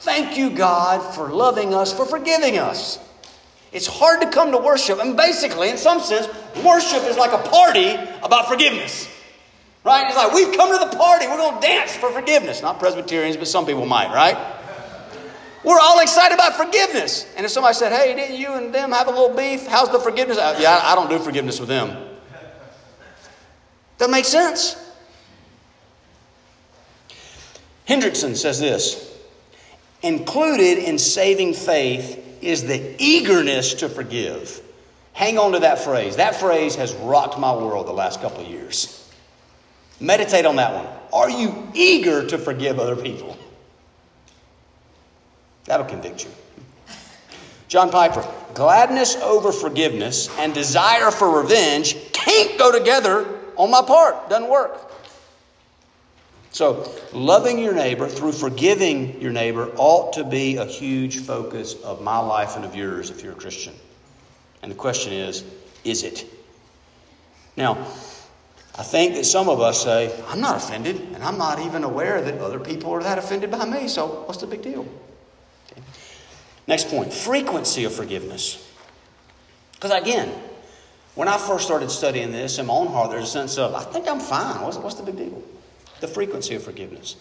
Thank 0.00 0.36
you, 0.36 0.50
God, 0.50 1.14
for 1.14 1.30
loving 1.30 1.72
us, 1.72 1.92
for 1.92 2.04
forgiving 2.04 2.58
us. 2.58 2.98
It's 3.72 3.86
hard 3.86 4.20
to 4.22 4.30
come 4.30 4.50
to 4.52 4.58
worship. 4.58 4.98
And 5.00 5.16
basically, 5.16 5.70
in 5.70 5.78
some 5.78 6.00
sense, 6.00 6.26
worship 6.64 7.04
is 7.04 7.16
like 7.16 7.32
a 7.32 7.48
party 7.48 7.94
about 8.22 8.48
forgiveness. 8.48 9.08
Right? 9.84 10.06
It's 10.08 10.16
like, 10.16 10.32
we've 10.32 10.54
come 10.54 10.70
to 10.72 10.90
the 10.90 10.96
party. 10.96 11.26
We're 11.26 11.36
going 11.36 11.60
to 11.60 11.66
dance 11.66 11.96
for 11.96 12.10
forgiveness. 12.10 12.62
Not 12.62 12.78
Presbyterians, 12.78 13.36
but 13.36 13.48
some 13.48 13.64
people 13.64 13.86
might, 13.86 14.12
right? 14.12 14.36
We're 15.62 15.78
all 15.80 16.00
excited 16.00 16.34
about 16.34 16.54
forgiveness. 16.54 17.26
And 17.36 17.44
if 17.46 17.52
somebody 17.52 17.74
said, 17.74 17.92
hey, 17.92 18.14
didn't 18.14 18.38
you 18.38 18.52
and 18.54 18.74
them 18.74 18.92
have 18.92 19.08
a 19.08 19.10
little 19.10 19.34
beef? 19.34 19.66
How's 19.66 19.90
the 19.90 20.00
forgiveness? 20.00 20.38
Uh, 20.38 20.56
yeah, 20.58 20.80
I 20.82 20.94
don't 20.94 21.08
do 21.08 21.18
forgiveness 21.18 21.60
with 21.60 21.68
them. 21.68 21.96
That 23.98 24.10
makes 24.10 24.28
sense. 24.28 24.76
Hendriksen 27.86 28.36
says 28.36 28.58
this 28.58 29.18
Included 30.02 30.78
in 30.78 30.98
saving 30.98 31.52
faith 31.52 32.19
is 32.42 32.64
the 32.64 32.94
eagerness 32.98 33.74
to 33.74 33.88
forgive. 33.88 34.60
Hang 35.12 35.38
on 35.38 35.52
to 35.52 35.60
that 35.60 35.80
phrase. 35.80 36.16
That 36.16 36.36
phrase 36.36 36.76
has 36.76 36.94
rocked 36.94 37.38
my 37.38 37.54
world 37.54 37.86
the 37.86 37.92
last 37.92 38.20
couple 38.20 38.42
of 38.42 38.48
years. 38.48 38.96
Meditate 40.00 40.46
on 40.46 40.56
that 40.56 40.74
one. 40.74 40.86
Are 41.12 41.30
you 41.30 41.68
eager 41.74 42.26
to 42.26 42.38
forgive 42.38 42.78
other 42.78 42.96
people? 42.96 43.36
That'll 45.64 45.86
convict 45.86 46.24
you. 46.24 46.30
John 47.68 47.90
Piper, 47.90 48.26
gladness 48.54 49.14
over 49.16 49.52
forgiveness 49.52 50.28
and 50.38 50.52
desire 50.52 51.10
for 51.10 51.42
revenge 51.42 51.94
can't 52.12 52.58
go 52.58 52.76
together 52.76 53.26
on 53.56 53.70
my 53.70 53.82
part. 53.82 54.28
Doesn't 54.28 54.50
work. 54.50 54.89
So, 56.52 56.92
loving 57.12 57.60
your 57.60 57.74
neighbor 57.74 58.08
through 58.08 58.32
forgiving 58.32 59.20
your 59.20 59.30
neighbor 59.30 59.70
ought 59.76 60.14
to 60.14 60.24
be 60.24 60.56
a 60.56 60.64
huge 60.64 61.20
focus 61.20 61.74
of 61.84 62.02
my 62.02 62.18
life 62.18 62.56
and 62.56 62.64
of 62.64 62.74
yours 62.74 63.10
if 63.10 63.22
you're 63.22 63.34
a 63.34 63.36
Christian. 63.36 63.72
And 64.62 64.70
the 64.70 64.76
question 64.76 65.12
is, 65.12 65.44
is 65.84 66.02
it? 66.02 66.26
Now, 67.56 67.74
I 68.76 68.82
think 68.82 69.14
that 69.14 69.24
some 69.24 69.48
of 69.48 69.60
us 69.60 69.82
say, 69.82 70.12
I'm 70.26 70.40
not 70.40 70.56
offended, 70.56 70.96
and 71.14 71.22
I'm 71.22 71.38
not 71.38 71.60
even 71.60 71.84
aware 71.84 72.20
that 72.20 72.38
other 72.40 72.58
people 72.58 72.92
are 72.92 73.02
that 73.02 73.18
offended 73.18 73.50
by 73.50 73.64
me, 73.64 73.86
so 73.86 74.24
what's 74.24 74.40
the 74.40 74.46
big 74.46 74.62
deal? 74.62 74.86
Okay. 75.70 75.82
Next 76.66 76.88
point 76.88 77.12
frequency 77.12 77.84
of 77.84 77.94
forgiveness. 77.94 78.66
Because 79.74 79.92
again, 79.92 80.32
when 81.14 81.28
I 81.28 81.38
first 81.38 81.64
started 81.64 81.90
studying 81.90 82.32
this 82.32 82.58
in 82.58 82.66
my 82.66 82.74
own 82.74 82.88
heart, 82.88 83.10
there's 83.10 83.24
a 83.24 83.26
sense 83.26 83.56
of, 83.56 83.74
I 83.74 83.82
think 83.84 84.08
I'm 84.08 84.20
fine. 84.20 84.62
What's, 84.62 84.78
what's 84.78 84.96
the 84.96 85.04
big 85.04 85.16
deal? 85.16 85.42
The 86.00 86.08
frequency 86.08 86.54
of 86.54 86.62
forgiveness. 86.62 87.16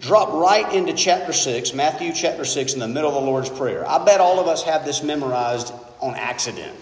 Drop 0.00 0.32
right 0.32 0.70
into 0.74 0.92
chapter 0.92 1.32
6, 1.32 1.72
Matthew 1.72 2.12
chapter 2.12 2.44
6, 2.44 2.74
in 2.74 2.80
the 2.80 2.88
middle 2.88 3.08
of 3.08 3.14
the 3.14 3.30
Lord's 3.30 3.48
Prayer. 3.48 3.88
I 3.88 4.04
bet 4.04 4.20
all 4.20 4.40
of 4.40 4.48
us 4.48 4.64
have 4.64 4.84
this 4.84 5.02
memorized 5.02 5.72
on 6.00 6.14
accident. 6.14 6.76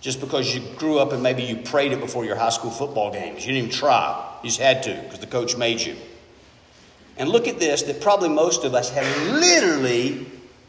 Just 0.00 0.20
because 0.20 0.54
you 0.54 0.62
grew 0.76 0.98
up 0.98 1.12
and 1.12 1.22
maybe 1.22 1.42
you 1.42 1.56
prayed 1.56 1.92
it 1.92 1.98
before 1.98 2.26
your 2.26 2.36
high 2.36 2.50
school 2.50 2.70
football 2.70 3.10
games. 3.10 3.46
You 3.46 3.54
didn't 3.54 3.68
even 3.68 3.70
try. 3.70 4.38
You 4.42 4.50
just 4.50 4.60
had 4.60 4.82
to 4.82 4.94
because 4.94 5.18
the 5.18 5.26
coach 5.26 5.56
made 5.56 5.80
you. 5.80 5.96
And 7.16 7.28
look 7.30 7.48
at 7.48 7.58
this 7.58 7.82
that 7.84 8.02
probably 8.02 8.28
most 8.28 8.64
of 8.64 8.74
us 8.74 8.90
have 8.90 9.32
literally 9.32 10.26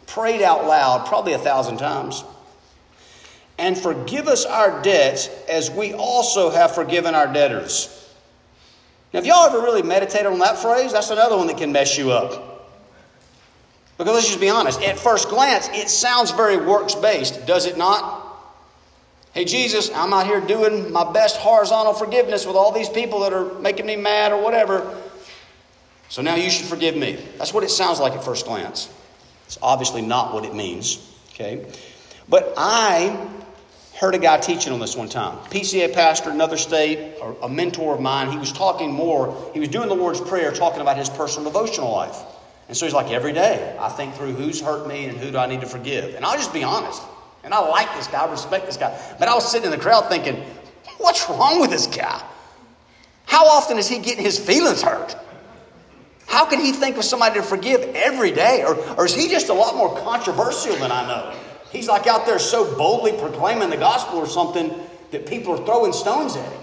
prayed 0.08 0.42
out 0.42 0.66
loud 0.66 1.06
probably 1.06 1.34
a 1.34 1.38
thousand 1.38 1.78
times. 1.78 2.24
And 3.58 3.78
forgive 3.78 4.28
us 4.28 4.46
our 4.46 4.82
debts 4.82 5.30
as 5.50 5.70
we 5.70 5.94
also 5.94 6.50
have 6.50 6.74
forgiven 6.74 7.14
our 7.14 7.32
debtors. 7.32 8.05
Now, 9.16 9.22
if 9.22 9.28
y'all 9.28 9.48
ever 9.48 9.62
really 9.62 9.82
meditated 9.82 10.26
on 10.26 10.40
that 10.40 10.58
phrase, 10.58 10.92
that's 10.92 11.10
another 11.10 11.38
one 11.38 11.48
that 11.48 11.56
can 11.56 11.72
mess 11.72 11.98
you 11.98 12.12
up. 12.12 12.68
Because 13.98 14.14
let's 14.14 14.28
just 14.28 14.42
be 14.42 14.50
honest, 14.50 14.82
at 14.82 15.00
first 15.00 15.30
glance, 15.30 15.70
it 15.72 15.88
sounds 15.88 16.32
very 16.32 16.58
works 16.58 16.96
based, 16.96 17.46
does 17.48 17.66
it 17.66 17.78
not? 17.78 18.24
Hey, 19.34 19.46
Jesus, 19.46 19.90
I'm 19.96 20.12
out 20.12 20.26
here 20.26 20.42
doing 20.42 20.92
my 20.92 21.10
best 21.14 21.38
horizontal 21.38 21.94
forgiveness 21.94 22.46
with 22.46 22.58
all 22.58 22.74
these 22.74 22.90
people 22.90 23.22
that 23.22 23.32
are 23.32 23.54
making 23.60 23.86
me 23.86 23.96
mad 23.96 24.34
or 24.34 24.44
whatever. 24.44 25.02
So 26.10 26.22
now 26.22 26.36
you 26.36 26.50
should 26.50 26.66
forgive 26.66 26.98
me. 26.98 27.18
That's 27.38 27.54
what 27.54 27.64
it 27.64 27.70
sounds 27.70 28.02
like 28.02 28.12
at 28.12 28.24
first 28.26 28.46
glance. 28.46 28.94
It's 29.46 29.58
obviously 29.62 30.02
not 30.02 30.34
what 30.34 30.44
it 30.44 30.54
means, 30.54 31.00
okay? 31.30 31.66
But 32.28 32.54
I 32.58 33.30
heard 33.96 34.14
a 34.14 34.20
guy 34.20 34.38
teaching 34.38 34.74
on 34.74 34.80
this 34.80 34.96
one 34.96 35.08
time. 35.08 35.38
PCA 35.50 35.94
pastor, 35.94 36.30
another 36.30 36.58
state, 36.58 37.16
a 37.42 37.48
mentor 37.48 37.96
of 37.96 38.02
mine. 38.02 38.30
He 38.30 38.38
was 38.38 38.52
talking 38.52 38.92
more, 38.92 39.50
he 39.54 39.60
was 39.60 39.70
doing 39.70 39.88
the 39.88 39.96
Lord's 39.96 40.20
Prayer, 40.20 40.52
talking 40.52 40.82
about 40.82 40.98
his 40.98 41.10
personal 41.10 41.50
devotional 41.50 41.92
life. 41.92 42.18
And 42.68 42.76
so 42.76 42.86
he's 42.86 42.94
like, 42.94 43.12
every 43.12 43.32
day 43.32 43.76
I 43.80 43.90
think 43.90 44.16
through 44.16 44.34
who's 44.34 44.60
hurt 44.60 44.88
me 44.88 45.06
and 45.06 45.18
who 45.18 45.32
do 45.32 45.38
I 45.38 45.46
need 45.46 45.62
to 45.62 45.68
forgive. 45.68 46.16
And 46.16 46.26
I'll 46.26 46.38
just 46.38 46.54
be 46.54 46.64
honest. 46.64 47.02
And 47.44 47.54
I 47.54 47.60
like 47.60 47.94
this 47.96 48.08
guy, 48.08 48.24
I 48.24 48.32
respect 48.32 48.66
this 48.66 48.78
guy. 48.78 49.00
But 49.18 49.28
I 49.28 49.34
was 49.34 49.50
sitting 49.50 49.66
in 49.66 49.72
the 49.72 49.82
crowd 49.82 50.10
thinking, 50.10 50.44
what's 50.98 51.30
wrong 51.30 51.62
with 51.62 51.70
this 51.70 51.88
guy? 51.88 52.22
How 53.28 53.48
often 53.48 53.78
is 53.78 53.88
he 53.88 54.00
getting 54.00 54.24
his 54.24 54.38
feelings 54.38 54.82
hurt? 54.82 55.16
How 56.28 56.46
can 56.46 56.60
he 56.60 56.72
think 56.72 56.98
of 56.98 57.06
somebody 57.06 57.36
to 57.36 57.44
forgive 57.44 57.82
every 57.96 58.32
day? 58.32 58.64
Or, 58.66 58.76
or 58.96 59.06
is 59.06 59.14
he 59.14 59.30
just 59.30 59.50
a 59.50 59.54
lot 59.54 59.76
more 59.76 59.96
controversial 60.00 60.76
than 60.76 60.92
I 60.92 61.08
know? 61.08 61.40
He's 61.76 61.88
like 61.88 62.08
out 62.08 62.26
there 62.26 62.40
so 62.40 62.76
boldly 62.78 63.12
proclaiming 63.12 63.70
the 63.70 63.78
gospel 63.78 64.18
or 64.18 64.28
something 64.28 64.74
that 65.12 65.28
people 65.28 65.54
are 65.54 65.66
throwing 65.66 65.92
stones 65.92 66.36
at 66.36 66.52
him. 66.52 66.62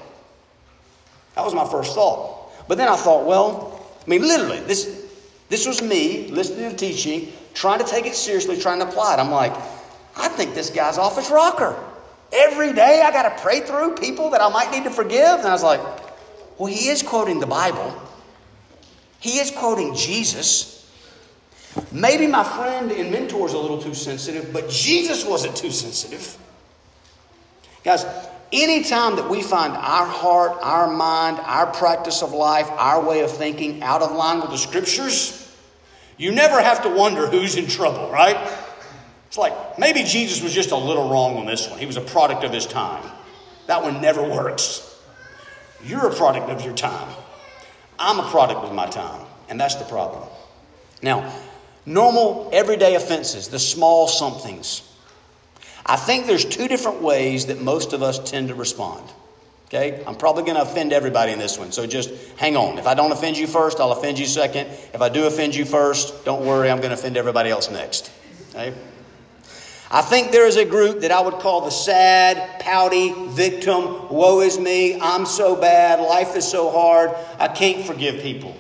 That 1.35 1.45
was 1.45 1.54
my 1.54 1.69
first 1.69 1.95
thought. 1.95 2.50
But 2.66 2.78
then 2.78 2.88
I 2.88 2.97
thought, 2.97 3.26
well, 3.26 3.87
I 4.04 4.09
mean, 4.09 4.23
literally, 4.23 4.61
this, 4.61 5.07
this 5.49 5.66
was 5.66 5.83
me 5.83 6.28
listening 6.28 6.71
to 6.71 6.76
teaching, 6.76 7.33
trying 7.54 7.78
to 7.81 7.85
take 7.85 8.07
it 8.07 8.14
seriously, 8.14 8.59
trying 8.59 8.78
to 8.81 8.88
apply 8.88 9.14
it. 9.14 9.21
I'm 9.21 9.31
like, 9.31 9.52
I 10.16 10.28
think 10.28 10.54
this 10.54 10.71
guy's 10.71 10.99
off 10.99 11.16
his 11.16 11.31
rocker. 11.31 11.78
Every 12.33 12.73
day 12.73 13.02
I 13.04 13.11
got 13.11 13.37
to 13.37 13.42
pray 13.42 13.61
through 13.61 13.97
people 13.97 14.31
that 14.31 14.40
I 14.40 14.49
might 14.49 14.71
need 14.71 14.85
to 14.85 14.90
forgive. 14.90 15.40
And 15.40 15.47
I 15.47 15.52
was 15.52 15.62
like, 15.62 15.81
well, 16.59 16.73
he 16.73 16.88
is 16.88 17.02
quoting 17.02 17.38
the 17.38 17.47
Bible, 17.47 18.00
he 19.21 19.38
is 19.38 19.50
quoting 19.50 19.95
Jesus. 19.95 20.82
Maybe 21.91 22.26
my 22.26 22.45
friend 22.45 22.91
and 22.91 23.11
mentor 23.11 23.47
is 23.47 23.55
a 23.55 23.59
little 23.59 23.81
too 23.81 23.95
sensitive, 23.95 24.52
but 24.52 24.69
Jesus 24.69 25.25
wasn't 25.25 25.57
too 25.57 25.71
sensitive. 25.71 26.37
Guys, 27.85 28.05
anytime 28.52 29.17
that 29.17 29.29
we 29.29 29.43
find 29.43 29.73
our 29.73 30.07
heart, 30.07 30.59
our 30.61 30.87
mind, 30.87 31.38
our 31.41 31.67
practice 31.67 32.23
of 32.23 32.33
life, 32.33 32.69
our 32.71 33.02
way 33.02 33.21
of 33.21 33.31
thinking 33.31 33.83
out 33.83 34.02
of 34.02 34.12
line 34.12 34.41
with 34.41 34.50
the 34.50 34.59
scriptures, 34.59 35.38
you 36.19 36.31
never 36.31 36.61
have 36.61 36.83
to 36.83 36.91
wonder 36.91 37.26
who's 37.26 37.57
in 37.57 37.67
trouble, 37.67 38.11
right? 38.11 38.37
It's 39.29 39.38
like 39.38 39.79
maybe 39.79 40.02
Jesus 40.02 40.43
was 40.43 40.52
just 40.52 40.73
a 40.73 40.76
little 40.76 41.09
wrong 41.09 41.38
on 41.38 41.47
this 41.47 41.69
one. 41.69 41.79
He 41.79 41.87
was 41.87 41.97
a 41.97 42.02
product 42.02 42.45
of 42.45 42.52
his 42.52 42.67
time. 42.67 43.11
That 43.67 43.83
one 43.83 44.02
never 44.02 44.23
works. 44.23 44.88
You're 45.85 46.07
a 46.07 46.14
product 46.14 46.50
of 46.50 46.64
your 46.64 46.75
time. 46.75 47.09
I'm 47.99 48.21
a 48.21 48.31
product 48.31 48.61
of 48.61 48.75
my 48.75 48.87
time. 48.87 49.26
And 49.49 49.59
that's 49.59 49.76
the 49.76 49.85
problem. 49.85 50.29
Now, 51.02 51.33
normal, 51.87 52.51
everyday 52.53 52.95
offenses, 52.95 53.49
the 53.49 53.59
small 53.59 54.09
somethings. 54.09 54.83
I 55.85 55.97
think 55.97 56.27
there's 56.27 56.45
two 56.45 56.69
different 56.69 57.03
ways 57.03 57.47
that 57.47 57.61
most 57.61 57.93
of 57.93 58.03
us 58.03 58.19
tend 58.31 58.49
to 58.49 58.55
respond. 58.55 59.09
Okay? 59.67 60.05
I'm 60.07 60.15
probably 60.15 60.45
going 60.45 60.57
to 60.57 60.62
offend 60.62 60.93
everybody 60.93 61.33
in 61.33 61.39
this 61.39 61.59
one, 61.59 61.73
so 61.73 61.87
just 61.87 62.11
hang 62.37 62.57
on. 62.57 62.79
If 62.79 62.87
I 62.87 62.95
don't 62.95 63.11
offend 63.11 63.39
you 63.39 63.47
first, 63.47 63.81
I'll 63.81 63.93
offend 63.93 64.19
you 64.19 64.27
second. 64.27 64.69
If 64.93 65.01
I 65.01 65.09
do 65.09 65.27
offend 65.27 65.55
you 65.55 65.65
first, 65.65 66.25
don't 66.25 66.47
worry, 66.47 66.71
I'm 66.71 66.79
going 66.79 66.91
to 66.91 66.95
offend 66.95 67.17
everybody 67.17 67.51
else 67.51 67.71
next. 67.71 68.12
Okay? 68.51 68.75
I 69.91 70.01
think 70.01 70.31
there 70.31 70.47
is 70.47 70.57
a 70.57 70.65
group 70.65 71.01
that 71.01 71.11
I 71.11 71.21
would 71.21 71.35
call 71.35 71.62
the 71.62 71.71
sad, 71.71 72.61
pouty 72.61 73.12
victim. 73.29 74.09
Woe 74.09 74.41
is 74.41 74.59
me. 74.59 74.99
I'm 74.99 75.27
so 75.27 75.55
bad. 75.55 76.01
Life 76.01 76.35
is 76.35 76.49
so 76.49 76.71
hard. 76.71 77.11
I 77.39 77.49
can't 77.49 77.85
forgive 77.85 78.23
people. 78.23 78.57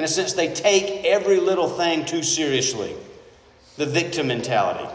In 0.00 0.04
a 0.04 0.08
sense, 0.08 0.32
they 0.32 0.50
take 0.50 1.04
every 1.04 1.40
little 1.40 1.68
thing 1.68 2.06
too 2.06 2.22
seriously. 2.22 2.96
The 3.76 3.84
victim 3.84 4.28
mentality. 4.28 4.88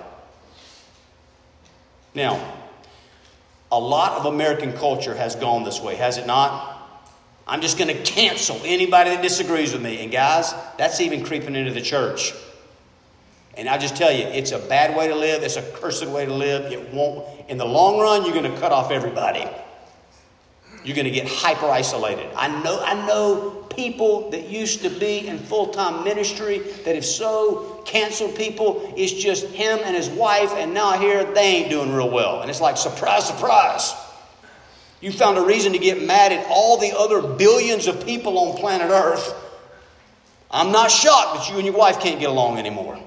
Now, 2.16 2.58
a 3.72 3.80
lot 3.80 4.14
of 4.14 4.26
American 4.26 4.74
culture 4.74 5.14
has 5.14 5.36
gone 5.36 5.64
this 5.64 5.80
way, 5.80 5.94
has 5.94 6.18
it 6.18 6.26
not? 6.26 7.06
I'm 7.46 7.62
just 7.62 7.78
going 7.78 7.96
to 7.96 8.02
cancel 8.02 8.60
anybody 8.66 9.12
that 9.12 9.22
disagrees 9.22 9.74
with 9.74 9.84
me. 9.84 10.02
And 10.02 10.12
guys, 10.12 10.56
that's 10.80 11.00
even 11.00 11.24
creeping 11.24 11.56
into 11.56 11.72
the 11.72 11.82
church. 11.82 12.34
And 13.54 13.70
I 13.70 13.78
just 13.78 13.96
tell 13.96 14.12
you, 14.12 14.26
it's 14.26 14.54
a 14.54 14.60
bad 14.60 14.98
way 14.98 15.08
to 15.08 15.16
live. 15.16 15.44
It's 15.44 15.58
a 15.58 15.62
cursed 15.74 16.08
way 16.08 16.26
to 16.26 16.34
live. 16.34 16.72
It 16.72 16.92
won't, 16.92 17.28
in 17.48 17.60
the 17.60 17.66
long 17.66 18.00
run, 18.00 18.24
you're 18.26 18.34
going 18.34 18.52
to 18.52 18.60
cut 18.60 18.72
off 18.72 18.90
everybody. 18.90 19.46
You're 20.84 20.96
going 20.96 21.06
to 21.06 21.12
get 21.12 21.28
hyper 21.28 21.68
isolated. 21.68 22.28
I 22.36 22.48
know, 22.64 22.82
I 22.84 23.06
know 23.06 23.55
people 23.70 24.32
that 24.32 24.50
used 24.50 24.82
to 24.82 24.90
be 24.90 25.28
in 25.28 25.40
full 25.40 25.68
time 25.68 26.04
ministry 26.04 26.60
that 26.60 26.96
have 26.96 27.06
so 27.06 27.82
canceled 27.86 28.36
people. 28.36 28.94
It's 28.98 29.12
just 29.12 29.48
him 29.48 29.80
and 29.84 29.96
his 29.96 30.10
wife, 30.10 30.52
and 30.54 30.74
now 30.74 30.98
hear 30.98 31.24
they 31.24 31.58
ain't 31.58 31.70
doing 31.70 31.94
real 31.94 32.10
well. 32.10 32.42
And 32.42 32.50
it's 32.50 32.62
like, 32.62 32.78
surprise, 32.78 33.28
surprise. 33.28 33.94
You 35.02 35.12
found 35.12 35.38
a 35.38 35.42
reason 35.42 35.74
to 35.74 35.80
get 35.80 36.02
mad 36.02 36.32
at 36.32 36.46
all 36.50 36.78
the 36.78 36.98
other 36.98 37.22
billions 37.22 37.88
of 37.88 38.06
people 38.06 38.38
on 38.40 38.58
planet 38.58 38.90
Earth. 38.90 39.34
I'm 40.50 40.72
not 40.72 40.90
shocked 40.90 41.36
that 41.36 41.50
you 41.50 41.58
and 41.58 41.66
your 41.66 41.76
wife 41.76 42.00
can't 42.00 42.20
get 42.20 42.30
along 42.30 42.58
anymore. 42.58 43.00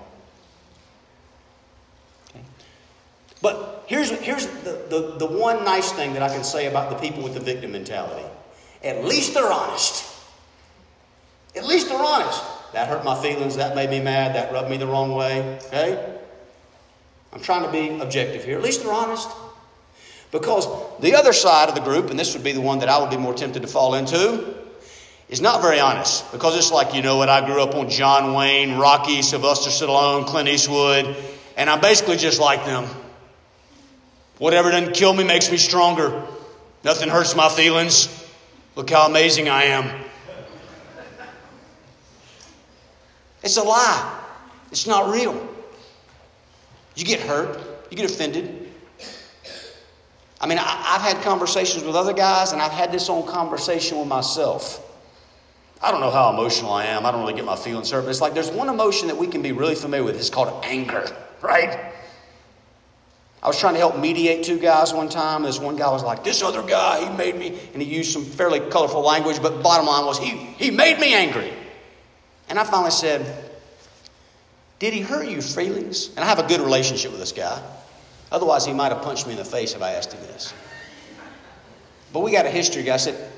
Okay. 2.30 2.44
But 3.40 3.84
here's, 3.86 4.10
here's 4.10 4.46
the, 4.46 4.84
the, 4.90 5.16
the 5.18 5.26
one 5.26 5.64
nice 5.64 5.90
thing 5.92 6.12
that 6.12 6.22
I 6.22 6.28
can 6.28 6.44
say 6.44 6.66
about 6.66 6.90
the 6.90 6.96
people 6.96 7.22
with 7.22 7.34
the 7.34 7.40
victim 7.40 7.72
mentality 7.72 8.24
at 8.82 9.04
least 9.04 9.34
they're 9.34 9.52
honest. 9.52 10.04
At 11.58 11.66
least 11.66 11.88
they're 11.88 12.00
honest. 12.00 12.42
That 12.72 12.88
hurt 12.88 13.04
my 13.04 13.20
feelings. 13.20 13.56
That 13.56 13.74
made 13.74 13.90
me 13.90 14.00
mad. 14.00 14.34
That 14.36 14.52
rubbed 14.52 14.70
me 14.70 14.76
the 14.76 14.86
wrong 14.86 15.14
way. 15.14 15.58
Okay? 15.66 16.16
I'm 17.32 17.40
trying 17.40 17.64
to 17.64 17.70
be 17.70 18.00
objective 18.00 18.44
here. 18.44 18.56
At 18.56 18.62
least 18.62 18.82
they're 18.82 18.92
honest. 18.92 19.28
Because 20.30 20.66
the 21.00 21.14
other 21.14 21.32
side 21.32 21.68
of 21.68 21.74
the 21.74 21.80
group, 21.80 22.10
and 22.10 22.18
this 22.18 22.34
would 22.34 22.44
be 22.44 22.52
the 22.52 22.60
one 22.60 22.78
that 22.80 22.88
I 22.88 23.00
would 23.00 23.10
be 23.10 23.16
more 23.16 23.34
tempted 23.34 23.62
to 23.62 23.68
fall 23.68 23.94
into, 23.94 24.54
is 25.28 25.40
not 25.40 25.62
very 25.62 25.80
honest. 25.80 26.30
Because 26.32 26.56
it's 26.56 26.70
like, 26.70 26.94
you 26.94 27.02
know 27.02 27.16
what, 27.16 27.28
I 27.28 27.44
grew 27.44 27.62
up 27.62 27.74
on 27.74 27.90
John 27.90 28.34
Wayne, 28.34 28.78
Rocky, 28.78 29.22
Sylvester 29.22 29.70
Stallone, 29.70 30.26
Clint 30.26 30.48
Eastwood, 30.48 31.16
and 31.56 31.68
I'm 31.68 31.80
basically 31.80 32.16
just 32.16 32.40
like 32.40 32.64
them. 32.64 32.88
Whatever 34.38 34.70
doesn't 34.70 34.94
kill 34.94 35.12
me 35.12 35.24
makes 35.24 35.50
me 35.50 35.56
stronger. 35.56 36.22
Nothing 36.84 37.08
hurts 37.08 37.34
my 37.34 37.48
feelings. 37.48 38.08
Look 38.76 38.90
how 38.90 39.06
amazing 39.06 39.48
I 39.48 39.64
am. 39.64 40.04
It's 43.48 43.56
a 43.56 43.62
lie. 43.62 44.20
It's 44.70 44.86
not 44.86 45.10
real. 45.10 45.34
You 46.96 47.04
get 47.06 47.20
hurt, 47.20 47.58
you 47.90 47.96
get 47.96 48.04
offended. 48.04 48.70
I 50.38 50.46
mean, 50.46 50.58
I, 50.58 50.98
have 50.98 51.00
had 51.00 51.22
conversations 51.22 51.82
with 51.82 51.96
other 51.96 52.12
guys, 52.12 52.52
and 52.52 52.60
I've 52.60 52.72
had 52.72 52.92
this 52.92 53.08
own 53.08 53.26
conversation 53.26 53.98
with 53.98 54.06
myself. 54.06 54.84
I 55.80 55.90
don't 55.90 56.02
know 56.02 56.10
how 56.10 56.30
emotional 56.30 56.74
I 56.74 56.84
am. 56.84 57.06
I 57.06 57.10
don't 57.10 57.22
really 57.22 57.32
get 57.32 57.46
my 57.46 57.56
feelings 57.56 57.90
hurt, 57.90 58.02
but 58.02 58.10
it's 58.10 58.20
like 58.20 58.34
there's 58.34 58.50
one 58.50 58.68
emotion 58.68 59.08
that 59.08 59.16
we 59.16 59.26
can 59.26 59.40
be 59.40 59.52
really 59.52 59.74
familiar 59.74 60.04
with. 60.04 60.16
It's 60.16 60.28
called 60.28 60.62
anger, 60.66 61.10
right? 61.40 61.94
I 63.42 63.46
was 63.46 63.58
trying 63.58 63.74
to 63.74 63.80
help 63.80 63.98
mediate 63.98 64.44
two 64.44 64.58
guys 64.58 64.92
one 64.92 65.08
time. 65.08 65.42
This 65.44 65.58
one 65.58 65.76
guy 65.76 65.90
was 65.90 66.02
like, 66.02 66.22
This 66.22 66.42
other 66.42 66.62
guy, 66.62 67.08
he 67.08 67.16
made 67.16 67.34
me, 67.34 67.58
and 67.72 67.80
he 67.80 67.88
used 67.88 68.12
some 68.12 68.26
fairly 68.26 68.60
colorful 68.60 69.00
language, 69.00 69.40
but 69.40 69.62
bottom 69.62 69.86
line 69.86 70.04
was, 70.04 70.18
He, 70.18 70.36
he 70.58 70.70
made 70.70 71.00
me 71.00 71.14
angry. 71.14 71.54
And 72.48 72.58
I 72.58 72.64
finally 72.64 72.90
said, 72.90 73.50
Did 74.78 74.94
he 74.94 75.00
hurt 75.00 75.28
you 75.28 75.42
feelings? 75.42 76.08
And 76.10 76.20
I 76.20 76.24
have 76.24 76.38
a 76.38 76.46
good 76.46 76.60
relationship 76.60 77.10
with 77.10 77.20
this 77.20 77.32
guy. 77.32 77.62
Otherwise, 78.30 78.66
he 78.66 78.72
might 78.72 78.92
have 78.92 79.02
punched 79.02 79.26
me 79.26 79.32
in 79.32 79.38
the 79.38 79.44
face 79.44 79.74
if 79.74 79.82
I 79.82 79.92
asked 79.92 80.12
him 80.12 80.20
this. 80.22 80.52
But 82.12 82.20
we 82.20 82.32
got 82.32 82.46
a 82.46 82.50
history 82.50 82.82
guy. 82.82 82.94
I 82.94 82.98
said, 82.98 83.30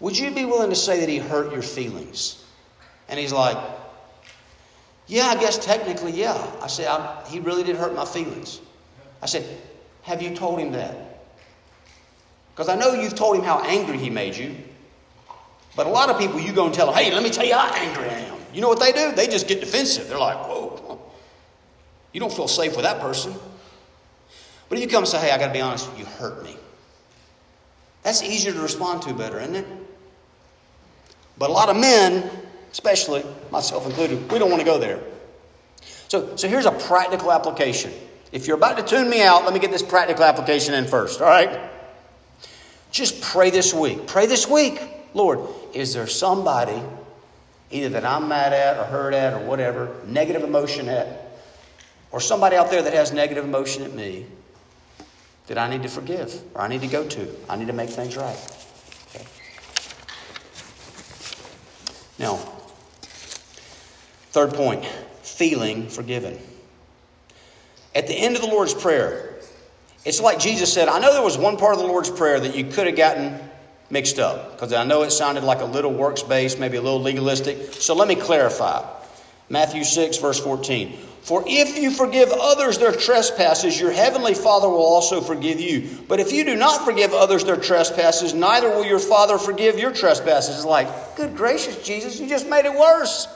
Would 0.00 0.18
you 0.18 0.30
be 0.30 0.44
willing 0.44 0.70
to 0.70 0.76
say 0.76 1.00
that 1.00 1.08
he 1.08 1.18
hurt 1.18 1.52
your 1.52 1.62
feelings? 1.62 2.44
And 3.08 3.18
he's 3.18 3.32
like, 3.32 3.56
Yeah, 5.06 5.26
I 5.26 5.36
guess 5.36 5.58
technically, 5.58 6.12
yeah. 6.12 6.50
I 6.60 6.66
said, 6.66 6.88
He 7.28 7.40
really 7.40 7.62
did 7.62 7.76
hurt 7.76 7.94
my 7.94 8.04
feelings. 8.04 8.60
I 9.22 9.26
said, 9.26 9.44
Have 10.02 10.22
you 10.22 10.34
told 10.34 10.58
him 10.58 10.72
that? 10.72 10.96
Because 12.54 12.68
I 12.68 12.76
know 12.76 12.92
you've 12.92 13.16
told 13.16 13.36
him 13.36 13.42
how 13.42 13.60
angry 13.64 13.98
he 13.98 14.10
made 14.10 14.36
you. 14.36 14.54
But 15.76 15.86
a 15.86 15.90
lot 15.90 16.08
of 16.08 16.18
people, 16.18 16.38
you 16.38 16.52
go 16.52 16.66
and 16.66 16.74
tell 16.74 16.86
them, 16.86 16.94
Hey, 16.94 17.12
let 17.12 17.22
me 17.22 17.30
tell 17.30 17.44
you 17.44 17.54
how 17.54 17.72
angry 17.74 18.08
I 18.08 18.18
am. 18.20 18.33
You 18.54 18.60
know 18.60 18.68
what 18.68 18.78
they 18.78 18.92
do? 18.92 19.12
They 19.12 19.26
just 19.26 19.48
get 19.48 19.60
defensive. 19.60 20.08
They're 20.08 20.18
like, 20.18 20.36
Whoa, 20.46 21.00
you 22.12 22.20
don't 22.20 22.32
feel 22.32 22.48
safe 22.48 22.76
with 22.76 22.84
that 22.84 23.00
person. 23.00 23.34
But 24.68 24.78
if 24.78 24.84
you 24.84 24.88
come 24.88 25.02
and 25.02 25.08
say, 25.08 25.18
Hey, 25.18 25.32
I 25.32 25.38
got 25.38 25.48
to 25.48 25.52
be 25.52 25.60
honest, 25.60 25.90
you 25.98 26.04
hurt 26.04 26.44
me. 26.44 26.56
That's 28.04 28.22
easier 28.22 28.52
to 28.52 28.60
respond 28.60 29.02
to 29.02 29.14
better, 29.14 29.40
isn't 29.40 29.56
it? 29.56 29.66
But 31.36 31.50
a 31.50 31.52
lot 31.52 31.68
of 31.68 31.76
men, 31.76 32.30
especially 32.70 33.24
myself 33.50 33.86
included, 33.86 34.30
we 34.30 34.38
don't 34.38 34.50
want 34.50 34.60
to 34.60 34.66
go 34.66 34.78
there. 34.78 35.00
So, 36.08 36.36
so 36.36 36.48
here's 36.48 36.66
a 36.66 36.72
practical 36.72 37.32
application. 37.32 37.92
If 38.30 38.46
you're 38.46 38.56
about 38.56 38.76
to 38.76 38.84
tune 38.84 39.10
me 39.10 39.22
out, 39.22 39.44
let 39.44 39.52
me 39.52 39.58
get 39.58 39.72
this 39.72 39.82
practical 39.82 40.24
application 40.24 40.74
in 40.74 40.86
first, 40.86 41.20
all 41.20 41.26
right? 41.26 41.70
Just 42.92 43.20
pray 43.20 43.50
this 43.50 43.74
week. 43.74 44.06
Pray 44.06 44.26
this 44.26 44.48
week. 44.48 44.80
Lord, 45.14 45.40
is 45.72 45.94
there 45.94 46.06
somebody 46.06 46.80
either 47.70 47.88
that 47.90 48.04
I'm 48.04 48.28
mad 48.28 48.52
at 48.52 48.78
or 48.78 48.84
hurt 48.84 49.14
at 49.14 49.34
or 49.34 49.40
whatever, 49.40 49.94
negative 50.06 50.42
emotion 50.42 50.88
at, 50.88 51.38
or 52.12 52.20
somebody 52.20 52.56
out 52.56 52.70
there 52.70 52.82
that 52.82 52.92
has 52.92 53.12
negative 53.12 53.44
emotion 53.44 53.82
at 53.82 53.92
me 53.92 54.26
that 55.46 55.58
I 55.58 55.68
need 55.68 55.82
to 55.82 55.88
forgive 55.88 56.40
or 56.54 56.62
I 56.62 56.68
need 56.68 56.82
to 56.82 56.86
go 56.86 57.06
to? 57.06 57.36
I 57.48 57.56
need 57.56 57.66
to 57.66 57.72
make 57.72 57.90
things 57.90 58.16
right. 58.16 58.36
Okay. 59.14 59.24
Now, 62.18 62.36
third 64.30 64.54
point 64.54 64.84
feeling 65.22 65.88
forgiven. 65.88 66.38
At 67.94 68.06
the 68.06 68.14
end 68.14 68.36
of 68.36 68.42
the 68.42 68.48
Lord's 68.48 68.74
Prayer, 68.74 69.36
it's 70.04 70.20
like 70.20 70.38
Jesus 70.38 70.72
said, 70.72 70.88
I 70.88 70.98
know 70.98 71.12
there 71.12 71.22
was 71.22 71.38
one 71.38 71.56
part 71.56 71.74
of 71.74 71.80
the 71.80 71.86
Lord's 71.86 72.10
Prayer 72.10 72.38
that 72.38 72.54
you 72.54 72.64
could 72.64 72.86
have 72.86 72.96
gotten 72.96 73.38
mixed 73.90 74.18
up 74.18 74.52
because 74.52 74.72
I 74.72 74.84
know 74.84 75.02
it 75.02 75.10
sounded 75.10 75.44
like 75.44 75.60
a 75.60 75.66
little 75.66 75.92
works 75.92 76.22
based, 76.22 76.58
maybe 76.58 76.76
a 76.76 76.82
little 76.82 77.00
legalistic. 77.00 77.74
So 77.74 77.94
let 77.94 78.08
me 78.08 78.14
clarify. 78.14 78.84
Matthew 79.48 79.84
6, 79.84 80.16
verse 80.18 80.40
14. 80.40 80.92
For 81.22 81.42
if 81.46 81.78
you 81.78 81.90
forgive 81.90 82.30
others 82.32 82.78
their 82.78 82.92
trespasses, 82.92 83.80
your 83.80 83.90
heavenly 83.90 84.34
Father 84.34 84.68
will 84.68 84.84
also 84.84 85.22
forgive 85.22 85.58
you. 85.58 85.88
But 86.06 86.20
if 86.20 86.32
you 86.32 86.44
do 86.44 86.54
not 86.54 86.84
forgive 86.84 87.14
others 87.14 87.44
their 87.44 87.56
trespasses, 87.56 88.34
neither 88.34 88.68
will 88.68 88.84
your 88.84 88.98
Father 88.98 89.38
forgive 89.38 89.78
your 89.78 89.92
trespasses. 89.92 90.56
It's 90.56 90.64
like, 90.66 91.16
good 91.16 91.34
gracious, 91.34 91.82
Jesus, 91.82 92.20
you 92.20 92.28
just 92.28 92.46
made 92.46 92.66
it 92.66 92.74
worse. 92.74 93.26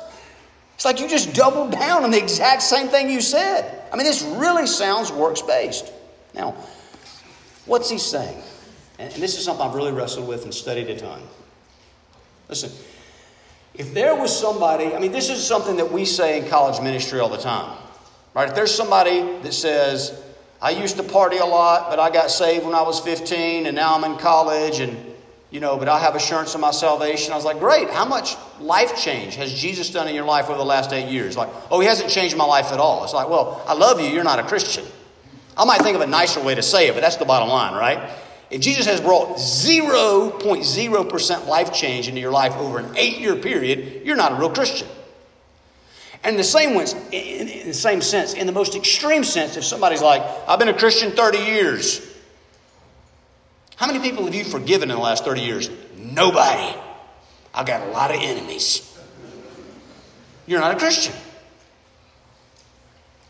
It's 0.74 0.84
like 0.84 1.00
you 1.00 1.08
just 1.08 1.34
doubled 1.34 1.72
down 1.72 2.04
on 2.04 2.10
the 2.10 2.18
exact 2.18 2.62
same 2.62 2.88
thing 2.88 3.08
you 3.08 3.22
said. 3.22 3.82
I 3.90 3.96
mean, 3.96 4.04
this 4.04 4.22
really 4.22 4.66
sounds 4.66 5.10
works 5.10 5.40
based. 5.40 5.90
Now, 6.34 6.56
what's 7.64 7.88
he 7.88 7.98
saying? 7.98 8.42
And 8.98 9.12
this 9.14 9.38
is 9.38 9.44
something 9.44 9.64
I've 9.64 9.74
really 9.74 9.92
wrestled 9.92 10.26
with 10.26 10.44
and 10.44 10.52
studied 10.52 10.90
a 10.90 10.98
ton. 10.98 11.22
Listen, 12.48 12.72
if 13.74 13.94
there 13.94 14.14
was 14.14 14.36
somebody, 14.36 14.94
I 14.94 14.98
mean, 14.98 15.12
this 15.12 15.30
is 15.30 15.44
something 15.44 15.76
that 15.76 15.92
we 15.92 16.04
say 16.04 16.40
in 16.40 16.48
college 16.48 16.82
ministry 16.82 17.20
all 17.20 17.28
the 17.28 17.36
time, 17.36 17.78
right? 18.34 18.48
If 18.48 18.54
there's 18.54 18.74
somebody 18.74 19.20
that 19.42 19.54
says, 19.54 20.20
I 20.60 20.70
used 20.70 20.96
to 20.96 21.04
party 21.04 21.36
a 21.36 21.46
lot, 21.46 21.88
but 21.88 22.00
I 22.00 22.10
got 22.10 22.30
saved 22.30 22.64
when 22.64 22.74
I 22.74 22.82
was 22.82 22.98
15, 22.98 23.66
and 23.66 23.76
now 23.76 23.94
I'm 23.94 24.10
in 24.10 24.18
college, 24.18 24.80
and 24.80 24.96
you 25.50 25.60
know, 25.60 25.78
but 25.78 25.88
I 25.88 25.98
have 25.98 26.14
assurance 26.14 26.54
of 26.54 26.60
my 26.60 26.72
salvation. 26.72 27.32
I 27.32 27.36
was 27.36 27.44
like, 27.44 27.58
great. 27.58 27.88
How 27.88 28.04
much 28.04 28.36
life 28.60 29.00
change 29.00 29.36
has 29.36 29.52
Jesus 29.54 29.88
done 29.88 30.06
in 30.06 30.14
your 30.14 30.26
life 30.26 30.50
over 30.50 30.58
the 30.58 30.64
last 30.64 30.92
eight 30.92 31.08
years? 31.08 31.38
Like, 31.38 31.48
oh, 31.70 31.80
he 31.80 31.86
hasn't 31.86 32.10
changed 32.10 32.36
my 32.36 32.44
life 32.44 32.70
at 32.70 32.78
all. 32.78 33.04
It's 33.04 33.14
like, 33.14 33.30
well, 33.30 33.62
I 33.66 33.72
love 33.72 33.98
you. 33.98 34.08
You're 34.08 34.24
not 34.24 34.38
a 34.38 34.42
Christian. 34.42 34.84
I 35.56 35.64
might 35.64 35.80
think 35.80 35.94
of 35.94 36.02
a 36.02 36.06
nicer 36.06 36.42
way 36.42 36.54
to 36.54 36.62
say 36.62 36.88
it, 36.88 36.94
but 36.94 37.00
that's 37.00 37.16
the 37.16 37.24
bottom 37.24 37.48
line, 37.48 37.72
right? 37.72 38.10
If 38.50 38.62
Jesus 38.62 38.86
has 38.86 39.00
brought 39.00 39.36
0.0% 39.36 41.46
life 41.46 41.72
change 41.72 42.08
into 42.08 42.20
your 42.20 42.30
life 42.30 42.56
over 42.56 42.78
an 42.78 42.96
eight 42.96 43.18
year 43.18 43.36
period, 43.36 44.06
you're 44.06 44.16
not 44.16 44.32
a 44.32 44.36
real 44.36 44.50
Christian. 44.50 44.88
And 46.24 46.34
in 46.34 46.38
the 46.38 46.44
same 46.44 46.74
way, 46.74 46.86
in 47.12 47.68
the 47.68 47.74
same 47.74 48.00
sense, 48.00 48.34
in 48.34 48.46
the 48.46 48.52
most 48.52 48.74
extreme 48.74 49.22
sense, 49.22 49.56
if 49.56 49.64
somebody's 49.64 50.02
like, 50.02 50.22
I've 50.48 50.58
been 50.58 50.68
a 50.68 50.76
Christian 50.76 51.12
30 51.12 51.38
years, 51.38 52.04
how 53.76 53.86
many 53.86 54.00
people 54.00 54.24
have 54.24 54.34
you 54.34 54.44
forgiven 54.44 54.90
in 54.90 54.96
the 54.96 55.02
last 55.02 55.24
30 55.24 55.42
years? 55.42 55.70
Nobody. 55.96 56.76
I've 57.54 57.66
got 57.66 57.86
a 57.86 57.90
lot 57.90 58.10
of 58.10 58.20
enemies. 58.20 58.84
You're 60.46 60.60
not 60.60 60.74
a 60.74 60.78
Christian. 60.78 61.14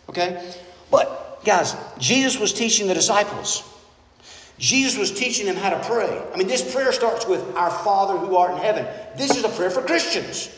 Okay? 0.08 0.54
But, 0.90 1.42
guys, 1.44 1.74
Jesus 1.98 2.40
was 2.40 2.52
teaching 2.52 2.86
the 2.86 2.94
disciples. 2.94 3.62
Jesus 4.58 4.98
was 4.98 5.12
teaching 5.12 5.46
them 5.46 5.56
how 5.56 5.70
to 5.70 5.80
pray. 5.88 6.20
I 6.32 6.36
mean, 6.36 6.48
this 6.48 6.74
prayer 6.74 6.92
starts 6.92 7.26
with 7.26 7.42
Our 7.54 7.70
Father 7.70 8.18
who 8.18 8.36
art 8.36 8.52
in 8.52 8.58
heaven. 8.58 8.86
This 9.16 9.36
is 9.36 9.44
a 9.44 9.48
prayer 9.48 9.70
for 9.70 9.82
Christians. 9.82 10.50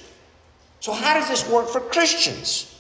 So, 0.81 0.93
how 0.93 1.15
does 1.15 1.29
this 1.29 1.49
work 1.49 1.69
for 1.69 1.81
Christians? 1.81 2.75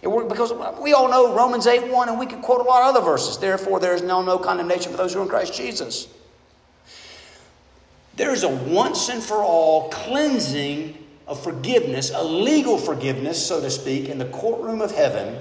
It 0.00 0.06
worked 0.06 0.28
because 0.28 0.52
we 0.80 0.92
all 0.92 1.10
know 1.10 1.34
Romans 1.34 1.66
8 1.66 1.92
1, 1.92 2.08
and 2.08 2.18
we 2.20 2.26
could 2.26 2.40
quote 2.40 2.60
a 2.60 2.64
lot 2.64 2.82
of 2.82 2.94
other 2.94 3.04
verses. 3.04 3.36
Therefore, 3.38 3.80
there 3.80 3.94
is 3.94 4.02
no, 4.02 4.22
no 4.22 4.38
condemnation 4.38 4.92
for 4.92 4.96
those 4.96 5.12
who 5.12 5.20
are 5.20 5.24
in 5.24 5.28
Christ 5.28 5.54
Jesus. 5.54 6.06
There 8.14 8.32
is 8.32 8.44
a 8.44 8.48
once 8.48 9.08
and 9.08 9.22
for 9.22 9.42
all 9.42 9.90
cleansing 9.90 11.04
of 11.26 11.42
forgiveness, 11.42 12.12
a 12.14 12.22
legal 12.22 12.78
forgiveness, 12.78 13.44
so 13.44 13.60
to 13.60 13.70
speak, 13.70 14.08
in 14.08 14.18
the 14.18 14.26
courtroom 14.26 14.80
of 14.80 14.92
heaven 14.92 15.36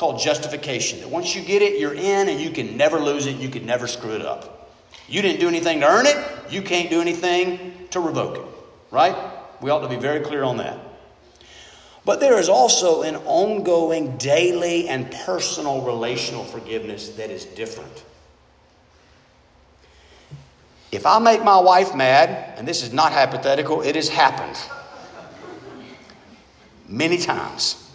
called 0.00 0.18
justification. 0.18 0.98
That 1.00 1.10
once 1.10 1.36
you 1.36 1.42
get 1.42 1.60
it, 1.60 1.78
you're 1.78 1.92
in 1.92 2.30
and 2.30 2.40
you 2.40 2.48
can 2.50 2.78
never 2.78 2.98
lose 2.98 3.26
it, 3.26 3.36
you 3.36 3.50
can 3.50 3.66
never 3.66 3.86
screw 3.86 4.12
it 4.12 4.22
up. 4.22 4.72
You 5.06 5.20
didn't 5.20 5.40
do 5.40 5.48
anything 5.48 5.80
to 5.80 5.86
earn 5.86 6.06
it, 6.06 6.16
you 6.48 6.62
can't 6.62 6.88
do 6.88 7.02
anything 7.02 7.86
to 7.90 8.00
revoke 8.00 8.38
it. 8.38 8.44
Right? 8.90 9.14
We 9.60 9.68
ought 9.68 9.80
to 9.80 9.88
be 9.88 9.96
very 9.96 10.20
clear 10.20 10.42
on 10.42 10.56
that. 10.56 10.78
But 12.06 12.18
there 12.18 12.38
is 12.38 12.48
also 12.48 13.02
an 13.02 13.16
ongoing, 13.26 14.16
daily, 14.16 14.88
and 14.88 15.10
personal 15.10 15.82
relational 15.82 16.44
forgiveness 16.44 17.10
that 17.10 17.28
is 17.28 17.44
different. 17.44 18.02
If 20.90 21.04
I 21.04 21.18
make 21.18 21.44
my 21.44 21.60
wife 21.60 21.94
mad, 21.94 22.54
and 22.56 22.66
this 22.66 22.82
is 22.82 22.90
not 22.90 23.12
hypothetical, 23.12 23.82
it 23.82 23.96
has 23.96 24.08
happened 24.08 24.58
many 26.88 27.18
times. 27.18 27.89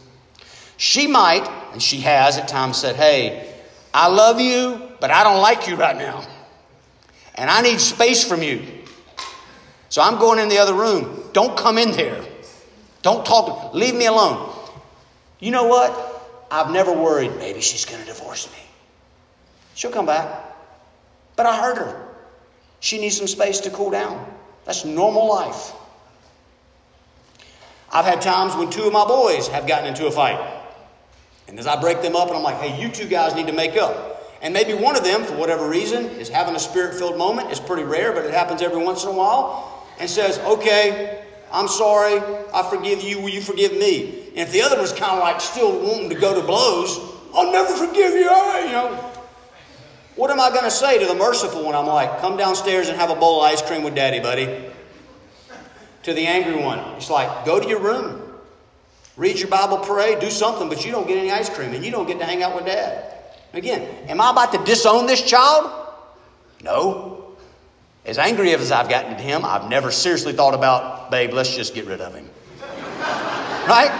She 0.77 1.07
might, 1.07 1.47
and 1.71 1.81
she 1.81 2.01
has 2.01 2.37
at 2.37 2.47
times 2.47 2.77
said, 2.77 2.95
Hey, 2.95 3.53
I 3.93 4.07
love 4.07 4.39
you, 4.39 4.89
but 4.99 5.11
I 5.11 5.23
don't 5.23 5.41
like 5.41 5.67
you 5.67 5.75
right 5.75 5.95
now. 5.95 6.23
And 7.35 7.49
I 7.49 7.61
need 7.61 7.79
space 7.79 8.27
from 8.27 8.43
you. 8.43 8.65
So 9.89 10.01
I'm 10.01 10.19
going 10.19 10.39
in 10.39 10.49
the 10.49 10.57
other 10.57 10.73
room. 10.73 11.23
Don't 11.33 11.57
come 11.57 11.77
in 11.77 11.91
there. 11.91 12.21
Don't 13.01 13.25
talk, 13.25 13.73
leave 13.73 13.95
me 13.95 14.07
alone. 14.07 14.53
You 15.39 15.51
know 15.51 15.67
what? 15.67 16.47
I've 16.49 16.71
never 16.71 16.91
worried, 16.91 17.35
maybe 17.37 17.61
she's 17.61 17.85
going 17.85 18.01
to 18.01 18.07
divorce 18.07 18.51
me. 18.51 18.59
She'll 19.75 19.91
come 19.91 20.05
back. 20.05 20.27
But 21.35 21.45
I 21.45 21.59
hurt 21.61 21.77
her. 21.77 22.07
She 22.79 22.99
needs 22.99 23.17
some 23.17 23.27
space 23.27 23.61
to 23.61 23.69
cool 23.69 23.91
down. 23.91 24.25
That's 24.65 24.85
normal 24.85 25.27
life. 25.27 25.73
I've 27.91 28.05
had 28.05 28.21
times 28.21 28.55
when 28.55 28.69
two 28.69 28.83
of 28.83 28.93
my 28.93 29.05
boys 29.05 29.47
have 29.49 29.67
gotten 29.67 29.87
into 29.87 30.07
a 30.07 30.11
fight. 30.11 30.39
And 31.47 31.59
as 31.59 31.67
I 31.67 31.79
break 31.79 32.01
them 32.01 32.15
up, 32.15 32.27
and 32.27 32.37
I'm 32.37 32.43
like, 32.43 32.57
hey, 32.57 32.81
you 32.81 32.89
two 32.89 33.07
guys 33.07 33.35
need 33.35 33.47
to 33.47 33.53
make 33.53 33.77
up. 33.77 34.23
And 34.41 34.53
maybe 34.53 34.73
one 34.73 34.95
of 34.95 35.03
them, 35.03 35.23
for 35.23 35.35
whatever 35.35 35.67
reason, 35.67 36.05
is 36.05 36.29
having 36.29 36.55
a 36.55 36.59
spirit 36.59 36.95
filled 36.95 37.17
moment. 37.17 37.51
It's 37.51 37.59
pretty 37.59 37.83
rare, 37.83 38.11
but 38.13 38.25
it 38.25 38.33
happens 38.33 38.61
every 38.61 38.83
once 38.83 39.03
in 39.03 39.09
a 39.09 39.13
while. 39.13 39.85
And 39.99 40.09
says, 40.09 40.39
okay, 40.39 41.23
I'm 41.51 41.67
sorry. 41.67 42.19
I 42.53 42.67
forgive 42.69 43.01
you. 43.01 43.21
Will 43.21 43.29
you 43.29 43.41
forgive 43.41 43.73
me? 43.73 44.29
And 44.29 44.39
if 44.39 44.51
the 44.51 44.61
other 44.61 44.79
was 44.79 44.91
kind 44.91 45.13
of 45.13 45.19
like 45.19 45.39
still 45.39 45.79
wanting 45.81 46.09
to 46.09 46.15
go 46.15 46.39
to 46.39 46.45
blows, 46.45 46.99
I'll 47.33 47.51
never 47.51 47.73
forgive 47.73 48.13
you. 48.13 48.19
You 48.19 48.71
know, 48.71 49.11
what 50.15 50.31
am 50.31 50.39
I 50.39 50.49
going 50.49 50.63
to 50.63 50.71
say 50.71 50.99
to 50.99 51.05
the 51.05 51.15
merciful 51.15 51.63
one? 51.63 51.75
I'm 51.75 51.85
like, 51.85 52.19
come 52.19 52.37
downstairs 52.37 52.89
and 52.89 52.97
have 52.97 53.09
a 53.09 53.15
bowl 53.15 53.41
of 53.41 53.51
ice 53.51 53.61
cream 53.61 53.83
with 53.83 53.95
daddy, 53.95 54.19
buddy. 54.19 54.71
To 56.03 56.13
the 56.13 56.27
angry 56.27 56.61
one, 56.61 56.79
it's 56.97 57.09
like, 57.09 57.45
go 57.45 57.59
to 57.59 57.67
your 57.67 57.79
room, 57.79 58.24
read 59.17 59.39
your 59.39 59.47
Bible, 59.47 59.77
pray, 59.77 60.19
do 60.19 60.29
something, 60.29 60.69
but 60.69 60.85
you 60.85 60.91
don't 60.91 61.07
get 61.07 61.17
any 61.17 61.31
ice 61.31 61.49
cream 61.49 61.73
and 61.73 61.83
you 61.83 61.91
don't 61.91 62.07
get 62.07 62.19
to 62.19 62.25
hang 62.25 62.43
out 62.43 62.55
with 62.55 62.65
dad. 62.65 63.13
Again, 63.53 63.81
am 64.09 64.19
I 64.19 64.31
about 64.31 64.51
to 64.51 64.63
disown 64.63 65.05
this 65.05 65.21
child? 65.21 65.71
No. 66.61 67.35
As 68.05 68.17
angry 68.17 68.53
as 68.53 68.71
I've 68.71 68.89
gotten 68.89 69.13
at 69.13 69.21
him, 69.21 69.45
I've 69.45 69.69
never 69.69 69.91
seriously 69.91 70.33
thought 70.33 70.53
about, 70.53 71.09
babe, 71.09 71.31
let's 71.33 71.55
just 71.55 71.73
get 71.73 71.85
rid 71.85 72.01
of 72.01 72.13
him. 72.13 72.29
right? 73.67 73.91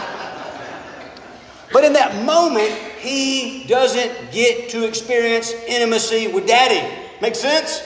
But 1.72 1.84
in 1.84 1.94
that 1.94 2.24
moment, 2.24 2.72
he 3.00 3.66
doesn't 3.68 4.32
get 4.32 4.70
to 4.70 4.88
experience 4.88 5.52
intimacy 5.52 6.28
with 6.28 6.48
daddy. 6.48 6.94
Make 7.22 7.36
sense? 7.36 7.82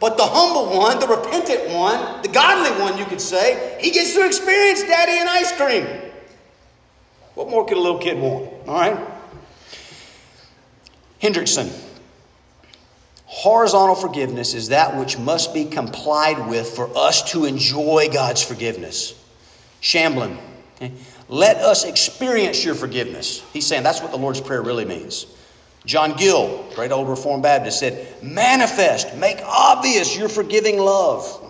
But 0.00 0.16
the 0.16 0.24
humble 0.24 0.76
one, 0.76 0.98
the 0.98 1.06
repentant 1.06 1.70
one, 1.70 2.22
the 2.22 2.28
godly 2.28 2.78
one, 2.82 2.98
you 2.98 3.04
could 3.04 3.20
say, 3.20 3.78
he 3.80 3.90
gets 3.90 4.12
to 4.14 4.26
experience 4.26 4.82
daddy 4.82 5.12
and 5.12 5.28
ice 5.28 5.52
cream. 5.52 5.86
What 7.34 7.48
more 7.48 7.66
could 7.66 7.76
a 7.76 7.80
little 7.80 7.98
kid 7.98 8.18
want? 8.18 8.50
All 8.68 8.74
right? 8.74 8.98
Hendriksen. 11.20 11.70
Horizontal 13.26 13.96
forgiveness 13.96 14.54
is 14.54 14.68
that 14.68 14.96
which 14.96 15.18
must 15.18 15.52
be 15.52 15.64
complied 15.64 16.48
with 16.48 16.68
for 16.68 16.96
us 16.96 17.32
to 17.32 17.44
enjoy 17.44 18.08
God's 18.12 18.42
forgiveness. 18.42 19.20
Shamblin. 19.82 20.38
Okay? 20.76 20.92
Let 21.28 21.56
us 21.56 21.84
experience 21.84 22.64
your 22.64 22.74
forgiveness. 22.74 23.42
He's 23.52 23.66
saying 23.66 23.82
that's 23.82 24.00
what 24.00 24.12
the 24.12 24.18
Lord's 24.18 24.40
Prayer 24.40 24.62
really 24.62 24.84
means. 24.84 25.26
John 25.84 26.16
Gill, 26.16 26.64
great 26.74 26.92
old 26.92 27.08
Reformed 27.08 27.42
Baptist, 27.42 27.80
said, 27.80 28.22
Manifest, 28.22 29.16
make 29.16 29.38
obvious 29.44 30.16
your 30.16 30.28
forgiving 30.28 30.78
love. 30.78 31.43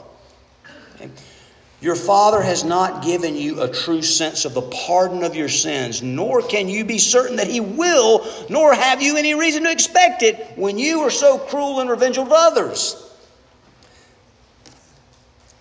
Your 1.84 1.96
Father 1.96 2.40
has 2.40 2.64
not 2.64 3.04
given 3.04 3.36
you 3.36 3.60
a 3.60 3.68
true 3.68 4.00
sense 4.00 4.46
of 4.46 4.54
the 4.54 4.62
pardon 4.62 5.22
of 5.22 5.36
your 5.36 5.50
sins, 5.50 6.02
nor 6.02 6.40
can 6.40 6.66
you 6.66 6.82
be 6.86 6.96
certain 6.96 7.36
that 7.36 7.46
He 7.46 7.60
will, 7.60 8.26
nor 8.48 8.74
have 8.74 9.02
you 9.02 9.18
any 9.18 9.34
reason 9.34 9.64
to 9.64 9.70
expect 9.70 10.22
it 10.22 10.56
when 10.56 10.78
you 10.78 11.00
are 11.00 11.10
so 11.10 11.36
cruel 11.36 11.80
and 11.80 11.90
revengeful 11.90 12.24
to 12.24 12.34
others. 12.34 13.14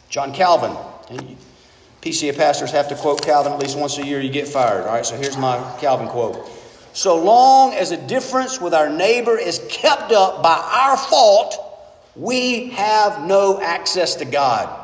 John 0.08 0.34
Calvin, 0.34 0.72
PCA 2.02 2.38
pastors 2.38 2.72
have 2.72 2.88
to 2.88 2.96
quote 2.96 3.22
Calvin 3.22 3.52
at 3.52 3.60
least 3.60 3.78
once 3.78 3.98
a 3.98 4.06
year, 4.06 4.22
you 4.22 4.32
get 4.32 4.48
fired. 4.48 4.88
All 4.88 4.94
right, 4.94 5.06
so 5.06 5.18
here's 5.18 5.36
my 5.36 5.58
Calvin 5.82 6.08
quote. 6.08 6.48
So 6.94 7.22
long 7.22 7.74
as 7.74 7.92
a 7.92 7.98
difference 7.98 8.62
with 8.62 8.74
our 8.74 8.90
neighbor 8.90 9.38
is 9.38 9.60
kept 9.70 10.14
up 10.14 10.42
by 10.42 10.56
our 10.56 10.96
fault, 10.96 11.58
we 12.16 12.70
have 12.70 13.28
no 13.28 13.60
access 13.60 14.16
to 14.16 14.24
God. 14.24 14.83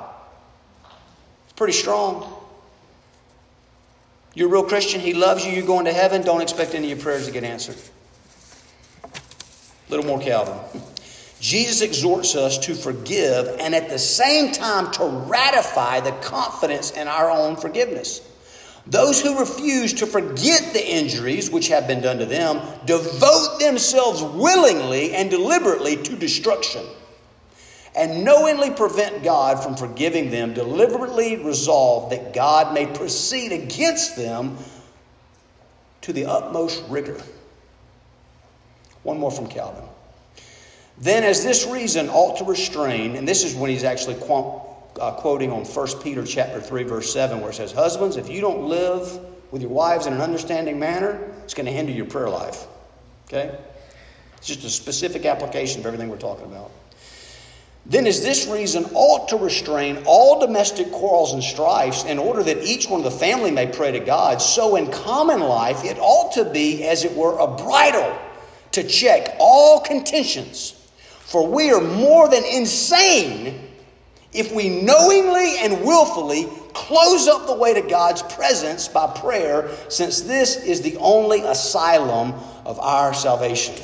Pretty 1.59 1.73
strong. 1.73 2.25
You're 4.33 4.47
a 4.47 4.51
real 4.51 4.63
Christian, 4.63 5.01
He 5.01 5.13
loves 5.13 5.45
you, 5.45 5.51
you're 5.51 5.65
going 5.65 5.83
to 5.87 5.91
heaven, 5.91 6.21
don't 6.21 6.39
expect 6.39 6.73
any 6.73 6.89
of 6.89 6.97
your 6.97 7.03
prayers 7.03 7.25
to 7.25 7.33
get 7.33 7.43
answered. 7.43 7.75
A 9.03 9.09
little 9.89 10.05
more 10.05 10.21
Calvin. 10.21 10.57
Jesus 11.41 11.81
exhorts 11.81 12.37
us 12.37 12.59
to 12.59 12.73
forgive 12.73 13.57
and 13.59 13.75
at 13.75 13.89
the 13.89 13.99
same 13.99 14.53
time 14.53 14.89
to 14.93 15.03
ratify 15.03 15.99
the 15.99 16.13
confidence 16.21 16.91
in 16.91 17.09
our 17.09 17.29
own 17.29 17.57
forgiveness. 17.57 18.21
Those 18.87 19.19
who 19.19 19.37
refuse 19.37 19.95
to 19.95 20.05
forget 20.05 20.71
the 20.71 20.89
injuries 20.89 21.51
which 21.51 21.67
have 21.67 21.87
been 21.87 21.99
done 21.99 22.19
to 22.19 22.25
them 22.25 22.61
devote 22.85 23.57
themselves 23.59 24.23
willingly 24.23 25.13
and 25.13 25.29
deliberately 25.29 25.97
to 25.97 26.15
destruction 26.15 26.85
and 27.95 28.23
knowingly 28.23 28.71
prevent 28.71 29.23
God 29.23 29.63
from 29.63 29.75
forgiving 29.75 30.29
them, 30.29 30.53
deliberately 30.53 31.37
resolve 31.37 32.11
that 32.11 32.33
God 32.33 32.73
may 32.73 32.85
proceed 32.85 33.51
against 33.51 34.15
them 34.15 34.57
to 36.01 36.13
the 36.13 36.25
utmost 36.25 36.83
rigor. 36.89 37.21
One 39.03 39.19
more 39.19 39.31
from 39.31 39.47
Calvin. 39.47 39.83
Then, 40.99 41.23
as 41.23 41.43
this 41.43 41.65
reason 41.65 42.09
ought 42.09 42.37
to 42.39 42.43
restrain, 42.43 43.15
and 43.15 43.27
this 43.27 43.43
is 43.43 43.55
when 43.55 43.69
he's 43.69 43.85
actually 43.85 44.15
quote, 44.15 44.65
uh, 44.99 45.11
quoting 45.13 45.51
on 45.51 45.63
1 45.63 45.87
Peter 46.03 46.25
chapter 46.25 46.59
3, 46.59 46.83
verse 46.83 47.13
7, 47.13 47.39
where 47.39 47.51
it 47.51 47.55
says, 47.55 47.71
Husbands, 47.71 48.17
if 48.17 48.29
you 48.29 48.41
don't 48.41 48.67
live 48.67 49.19
with 49.51 49.61
your 49.61 49.71
wives 49.71 50.07
in 50.07 50.13
an 50.13 50.21
understanding 50.21 50.77
manner, 50.77 51.19
it's 51.43 51.53
going 51.53 51.65
to 51.65 51.71
hinder 51.71 51.91
your 51.91 52.05
prayer 52.05 52.29
life. 52.29 52.65
Okay? 53.27 53.57
It's 54.37 54.47
just 54.47 54.63
a 54.63 54.69
specific 54.69 55.25
application 55.25 55.79
of 55.81 55.85
everything 55.85 56.09
we're 56.09 56.17
talking 56.17 56.45
about. 56.45 56.71
Then, 57.89 58.05
is 58.05 58.21
this 58.21 58.47
reason 58.47 58.85
ought 58.93 59.29
to 59.29 59.37
restrain 59.37 60.03
all 60.05 60.39
domestic 60.39 60.91
quarrels 60.91 61.33
and 61.33 61.43
strifes 61.43 62.05
in 62.05 62.19
order 62.19 62.43
that 62.43 62.63
each 62.63 62.87
one 62.87 62.99
of 62.99 63.11
the 63.11 63.19
family 63.19 63.51
may 63.51 63.67
pray 63.67 63.91
to 63.91 63.99
God, 63.99 64.41
so 64.41 64.75
in 64.75 64.91
common 64.91 65.39
life 65.39 65.83
it 65.83 65.97
ought 65.99 66.33
to 66.33 66.45
be, 66.45 66.83
as 66.83 67.03
it 67.03 67.15
were, 67.15 67.37
a 67.39 67.47
bridle 67.47 68.15
to 68.73 68.83
check 68.83 69.35
all 69.39 69.81
contentions 69.81 70.75
for 71.29 71.47
we 71.47 71.71
are 71.71 71.79
more 71.79 72.27
than 72.27 72.43
insane 72.43 73.69
if 74.33 74.51
we 74.51 74.81
knowingly 74.81 75.59
and 75.59 75.83
willfully 75.83 76.47
close 76.73 77.27
up 77.27 77.45
the 77.45 77.53
way 77.53 77.75
to 77.75 77.87
God's 77.87 78.23
presence 78.23 78.87
by 78.87 79.05
prayer, 79.19 79.69
since 79.89 80.21
this 80.21 80.55
is 80.55 80.81
the 80.81 80.97
only 80.97 81.41
asylum 81.41 82.33
of 82.65 82.79
our 82.79 83.13
salvation. 83.13 83.75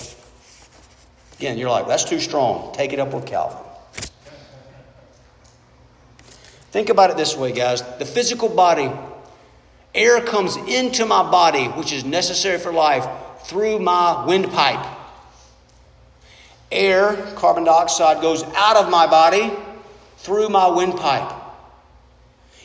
Again, 1.38 1.60
you're 1.60 1.70
like, 1.70 1.88
that's 1.88 2.04
too 2.04 2.20
strong. 2.20 2.74
Take 2.74 2.94
it 2.94 3.00
up 3.00 3.14
with 3.14 3.28
Calvin. 3.28 3.65
Think 6.76 6.90
about 6.90 7.10
it 7.10 7.16
this 7.16 7.38
way, 7.38 7.54
guys. 7.54 7.82
The 8.00 8.04
physical 8.04 8.50
body, 8.50 8.92
air 9.94 10.20
comes 10.20 10.58
into 10.58 11.06
my 11.06 11.24
body, 11.32 11.68
which 11.68 11.94
is 11.94 12.04
necessary 12.04 12.60
for 12.60 12.74
life, 12.74 13.08
through 13.46 13.80
my 13.80 14.26
windpipe 14.26 14.86
air, 16.70 17.16
carbon 17.38 17.64
dioxide, 17.64 18.22
goes 18.22 18.44
out 18.58 18.76
of 18.76 18.90
my 18.90 19.08
body 19.08 19.54
through 20.18 20.50
my 20.50 20.68
windpipe. 20.68 21.32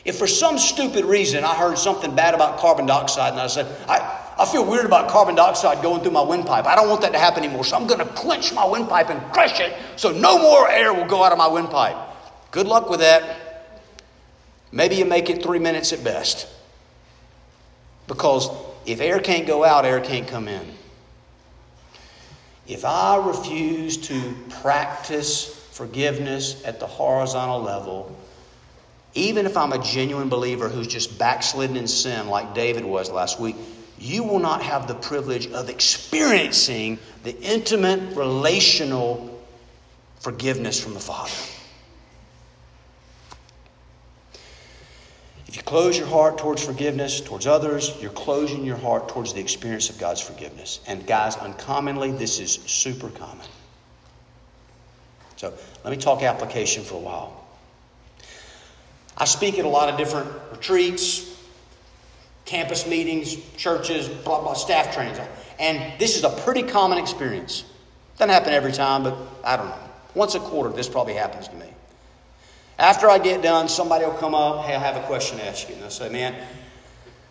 If 0.05 0.19
for 0.19 0.27
some 0.27 0.59
stupid 0.59 1.05
reason 1.05 1.45
I 1.45 1.55
heard 1.55 1.79
something 1.79 2.13
bad 2.13 2.35
about 2.35 2.59
carbon 2.59 2.87
dioxide 2.87 3.31
and 3.31 3.41
I 3.41 3.47
said, 3.47 3.69
I, 3.89 4.19
I 4.37 4.45
feel 4.47 4.69
weird 4.69 4.87
about 4.87 5.09
carbon 5.09 5.37
dioxide 5.37 5.85
going 5.85 6.03
through 6.03 6.11
my 6.11 6.23
windpipe. 6.25 6.67
I 6.67 6.75
don't 6.75 6.89
want 6.89 7.03
that 7.03 7.13
to 7.13 7.19
happen 7.21 7.45
anymore. 7.45 7.65
So 7.65 7.77
I'm 7.77 7.87
going 7.87 8.01
to 8.01 8.13
clench 8.15 8.53
my 8.53 8.65
windpipe 8.65 9.09
and 9.09 9.21
crush 9.33 9.61
it 9.61 9.73
so 9.95 10.11
no 10.11 10.37
more 10.41 10.69
air 10.69 10.93
will 10.93 11.07
go 11.07 11.23
out 11.23 11.31
of 11.31 11.39
my 11.39 11.47
windpipe. 11.47 11.97
Good 12.51 12.67
luck 12.67 12.91
with 12.91 12.99
that. 12.99 13.40
Maybe 14.73 14.97
you 14.97 15.05
make 15.05 15.31
it 15.31 15.43
three 15.43 15.59
minutes 15.59 15.93
at 15.93 16.05
best. 16.05 16.47
Because 18.07 18.49
if 18.87 19.01
air 19.01 19.21
can't 19.21 19.47
go 19.47 19.65
out, 19.65 19.85
air 19.85 20.01
can't 20.01 20.27
come 20.27 20.49
in. 20.49 20.67
If 22.67 22.85
I 22.85 23.17
refuse 23.17 23.97
to 24.09 24.35
practice 24.63 25.47
forgiveness 25.73 26.63
at 26.65 26.79
the 26.79 26.87
horizontal 26.87 27.63
level, 27.63 28.17
even 29.15 29.47
if 29.47 29.57
I'm 29.57 29.73
a 29.73 29.83
genuine 29.83 30.29
believer 30.29 30.69
who's 30.69 30.87
just 30.87 31.19
backslidden 31.19 31.77
in 31.77 31.89
sin 31.89 32.29
like 32.29 32.55
David 32.55 32.85
was 32.85 33.11
last 33.11 33.41
week, 33.41 33.57
you 33.99 34.23
will 34.23 34.39
not 34.39 34.63
have 34.63 34.87
the 34.87 34.95
privilege 34.95 35.49
of 35.49 35.69
experiencing 35.69 36.99
the 37.23 37.37
intimate 37.41 38.17
relational 38.17 39.43
forgiveness 40.21 40.83
from 40.83 40.95
the 40.95 41.01
Father. 41.01 41.33
If 45.51 45.57
you 45.57 45.63
close 45.63 45.99
your 45.99 46.07
heart 46.07 46.39
towards 46.39 46.65
forgiveness, 46.65 47.21
towards 47.21 47.45
others, 47.45 47.93
you're 48.01 48.13
closing 48.13 48.65
your 48.65 48.77
heart 48.77 49.09
towards 49.09 49.35
the 49.35 49.41
experience 49.41 49.91
of 49.91 49.99
God's 49.99 50.21
forgiveness. 50.21 50.79
And 50.87 51.05
guys, 51.05 51.37
uncommonly, 51.37 52.13
this 52.13 52.39
is 52.39 52.53
super 52.67 53.09
common. 53.09 53.45
So 55.35 55.53
let 55.83 55.91
me 55.91 55.97
talk 55.97 56.23
application 56.23 56.85
for 56.85 56.95
a 56.95 57.01
while. 57.01 57.45
I 59.19 59.25
speak 59.25 59.59
at 59.59 59.65
a 59.65 59.69
lot 59.69 59.89
of 59.89 59.99
different 59.99 60.31
retreats, 60.53 61.37
campus 62.45 62.87
meetings, 62.87 63.35
churches, 63.57 64.07
blah, 64.07 64.43
blah, 64.43 64.55
staff 64.55 64.95
trainings. 64.95 65.19
And 65.59 65.99
this 65.99 66.17
is 66.17 66.23
a 66.23 66.31
pretty 66.31 66.63
common 66.63 66.97
experience. 66.97 67.65
Doesn't 68.19 68.33
happen 68.33 68.53
every 68.53 68.71
time, 68.71 69.03
but 69.03 69.19
I 69.43 69.57
don't 69.57 69.67
know. 69.67 69.91
Once 70.15 70.37
a 70.37 70.39
quarter, 70.39 70.71
this 70.71 70.89
probably 70.89 71.15
happens 71.15 71.49
to 71.49 71.57
me. 71.57 71.67
After 72.81 73.11
I 73.11 73.19
get 73.19 73.43
done, 73.43 73.69
somebody 73.69 74.07
will 74.07 74.15
come 74.15 74.35
up, 74.35 74.65
hey, 74.65 74.75
I 74.75 74.79
have 74.79 74.97
a 74.97 75.07
question 75.07 75.37
to 75.37 75.47
ask 75.47 75.69
you. 75.69 75.75
And 75.75 75.83
they'll 75.83 75.91
say, 75.91 76.09
man, 76.09 76.35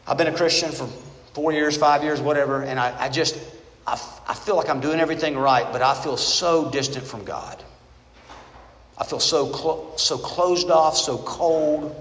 I've 0.06 0.16
been 0.16 0.28
a 0.28 0.36
Christian 0.36 0.72
for 0.72 0.88
four 1.34 1.52
years, 1.52 1.76
five 1.76 2.04
years, 2.04 2.22
whatever, 2.22 2.62
and 2.62 2.80
I, 2.80 3.06
I 3.06 3.10
just, 3.10 3.36
I, 3.88 3.94
I 4.28 4.36
feel 4.36 4.56
like 4.56 4.70
I'm 4.70 4.80
doing 4.80 5.00
everything 5.00 5.36
right, 5.36 5.66
but 5.72 5.82
I 5.82 5.96
feel 5.96 6.18
so 6.18 6.70
distant 6.70 7.08
from 7.08 7.26
God. 7.26 7.64
I 8.96 9.06
feel 9.06 9.20
so, 9.20 9.48
clo- 9.50 9.94
so 9.96 10.20
closed 10.20 10.70
off, 10.70 10.96
so 10.96 11.18
cold. 11.18 11.96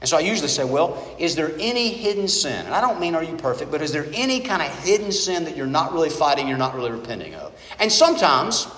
And 0.00 0.08
so 0.08 0.16
I 0.16 0.20
usually 0.20 0.48
say, 0.48 0.64
well, 0.64 1.14
is 1.18 1.36
there 1.36 1.52
any 1.58 1.90
hidden 1.90 2.28
sin? 2.28 2.64
And 2.64 2.74
I 2.74 2.80
don't 2.80 2.98
mean 2.98 3.14
are 3.14 3.22
you 3.22 3.36
perfect, 3.36 3.70
but 3.70 3.82
is 3.82 3.92
there 3.92 4.06
any 4.14 4.40
kind 4.40 4.62
of 4.62 4.84
hidden 4.84 5.12
sin 5.12 5.44
that 5.44 5.54
you're 5.54 5.66
not 5.66 5.92
really 5.92 6.08
fighting, 6.08 6.48
you're 6.48 6.56
not 6.56 6.74
really 6.74 6.92
repenting 6.92 7.34
of? 7.34 7.52
And 7.78 7.92
sometimes, 7.92 8.68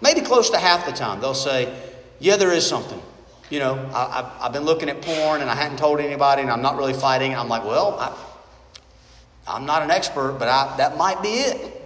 maybe 0.00 0.22
close 0.22 0.48
to 0.50 0.58
half 0.58 0.86
the 0.86 0.92
time, 0.92 1.20
they'll 1.20 1.34
say, 1.34 1.85
yeah, 2.18 2.36
there 2.36 2.52
is 2.52 2.66
something. 2.66 3.00
You 3.50 3.60
know, 3.60 3.90
I, 3.94 4.42
have 4.42 4.52
been 4.52 4.64
looking 4.64 4.88
at 4.88 5.02
porn 5.02 5.40
and 5.40 5.48
I 5.48 5.54
hadn't 5.54 5.78
told 5.78 6.00
anybody 6.00 6.42
and 6.42 6.50
I'm 6.50 6.62
not 6.62 6.76
really 6.76 6.94
fighting. 6.94 7.36
I'm 7.36 7.48
like, 7.48 7.64
well, 7.64 7.96
I, 7.98 8.16
I'm 9.46 9.66
not 9.66 9.82
an 9.82 9.90
expert, 9.90 10.36
but 10.38 10.48
I, 10.48 10.76
that 10.78 10.96
might 10.96 11.22
be 11.22 11.28
it. 11.28 11.82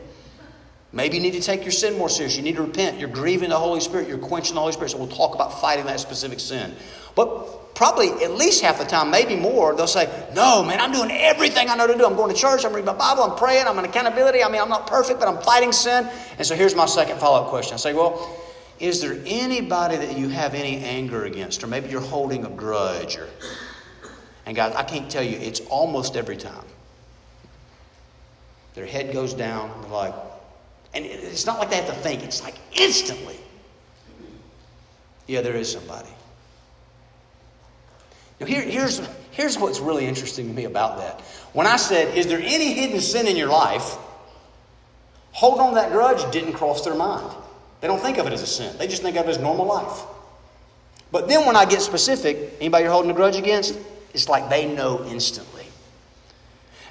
Maybe 0.93 1.17
you 1.17 1.23
need 1.23 1.35
to 1.35 1.41
take 1.41 1.63
your 1.63 1.71
sin 1.71 1.99
more 1.99 2.09
serious. 2.09 2.37
You 2.37 2.43
need 2.43 2.57
to 2.57 2.63
repent. 2.63 2.99
You're 2.99 3.11
grieving 3.11 3.51
the 3.51 3.59
Holy 3.59 3.81
Spirit. 3.81 4.09
You're 4.09 4.19
quenching 4.19 4.55
the 4.55 4.61
Holy 4.61 4.73
Spirit. 4.73 4.91
So 4.91 4.99
we'll 4.99 5.07
talk 5.07 5.35
about 5.35 5.61
fighting 5.61 5.85
that 5.87 6.01
specific 6.01 6.41
sin. 6.41 6.75
But 7.15 7.75
probably 7.75 8.09
at 8.25 8.33
least 8.33 8.63
half 8.63 8.79
the 8.79 8.85
time, 8.85 9.11
maybe 9.11 9.37
more, 9.37 9.75
they'll 9.77 9.87
say, 9.87 10.09
No, 10.35 10.65
man, 10.65 10.81
I'm 10.81 10.91
doing 10.91 11.11
everything 11.13 11.69
I 11.69 11.77
know 11.77 11.87
to 11.87 11.97
do. 11.97 12.05
I'm 12.05 12.17
going 12.17 12.35
to 12.35 12.41
church, 12.41 12.65
I'm 12.65 12.73
reading 12.73 12.87
my 12.87 12.95
Bible, 12.95 13.23
I'm 13.23 13.39
praying, 13.39 13.67
I'm 13.67 13.79
in 13.79 13.85
accountability. 13.85 14.43
I 14.43 14.49
mean, 14.51 14.61
I'm 14.61 14.69
not 14.69 14.89
perfect, 14.89 15.21
but 15.21 15.29
I'm 15.29 15.41
fighting 15.43 15.71
sin. 15.71 16.09
And 16.39 16.47
so 16.47 16.57
here's 16.57 16.75
my 16.75 16.87
second 16.87 17.21
follow 17.21 17.45
up 17.45 17.51
question 17.51 17.75
I 17.75 17.77
say, 17.77 17.95
Well, 17.95 18.40
is 18.81 19.03
there 19.03 19.19
anybody 19.27 19.97
that 19.97 20.19
you 20.19 20.29
have 20.29 20.55
any 20.55 20.79
anger 20.79 21.25
against? 21.25 21.63
Or 21.63 21.67
maybe 21.67 21.91
you're 21.91 22.01
holding 22.01 22.45
a 22.47 22.51
grudge? 22.51 23.17
Or... 23.19 23.29
And 24.47 24.57
guys, 24.57 24.75
I 24.75 24.83
can't 24.83 25.11
tell 25.11 25.23
you, 25.23 25.37
it's 25.37 25.61
almost 25.61 26.17
every 26.17 26.39
time. 26.39 26.65
Their 28.75 28.87
head 28.87 29.13
goes 29.13 29.35
down, 29.35 29.71
they're 29.83 29.91
like, 29.91 30.15
and 30.95 31.05
it's 31.05 31.45
not 31.45 31.59
like 31.59 31.71
they 31.71 31.77
have 31.77 31.87
to 31.87 31.93
think, 31.93 32.23
it's 32.23 32.43
like 32.43 32.55
instantly. 32.73 33.37
Yeah, 35.27 35.43
there 35.43 35.55
is 35.55 35.71
somebody. 35.71 36.09
Now, 38.41 38.47
here, 38.47 38.63
here's, 38.63 39.07
here's 39.31 39.59
what's 39.59 39.79
really 39.79 40.07
interesting 40.07 40.49
to 40.49 40.55
me 40.55 40.65
about 40.65 40.99
that. 40.99 41.21
When 41.53 41.67
I 41.67 41.77
said, 41.77 42.17
Is 42.17 42.27
there 42.27 42.41
any 42.41 42.73
hidden 42.73 43.01
sin 43.01 43.27
in 43.27 43.37
your 43.37 43.51
life? 43.51 43.97
Hold 45.33 45.61
on 45.61 45.75
that 45.75 45.93
grudge 45.93 46.33
didn't 46.33 46.55
cross 46.55 46.83
their 46.85 46.95
mind. 46.95 47.31
They 47.81 47.89
don't 47.89 48.01
think 48.01 48.19
of 48.19 48.27
it 48.27 48.33
as 48.33 48.43
a 48.43 48.47
sin, 48.47 48.77
they 48.79 48.87
just 48.87 49.03
think 49.03 49.17
of 49.17 49.27
it 49.27 49.31
as 49.31 49.39
normal 49.39 49.67
life. 49.67 50.03
But 51.13 51.29
then 51.29 51.47
when 51.47 51.57
I 51.57 51.65
get 51.65 51.83
specific, 51.83 52.55
anybody 52.61 52.85
you're 52.85 52.93
holding 52.93 53.11
a 53.11 53.15
grudge 53.15 53.37
against, 53.37 53.79
it's 54.15 54.29
like 54.29 54.49
they 54.49 54.73
know 54.73 55.05
instantly. 55.07 55.67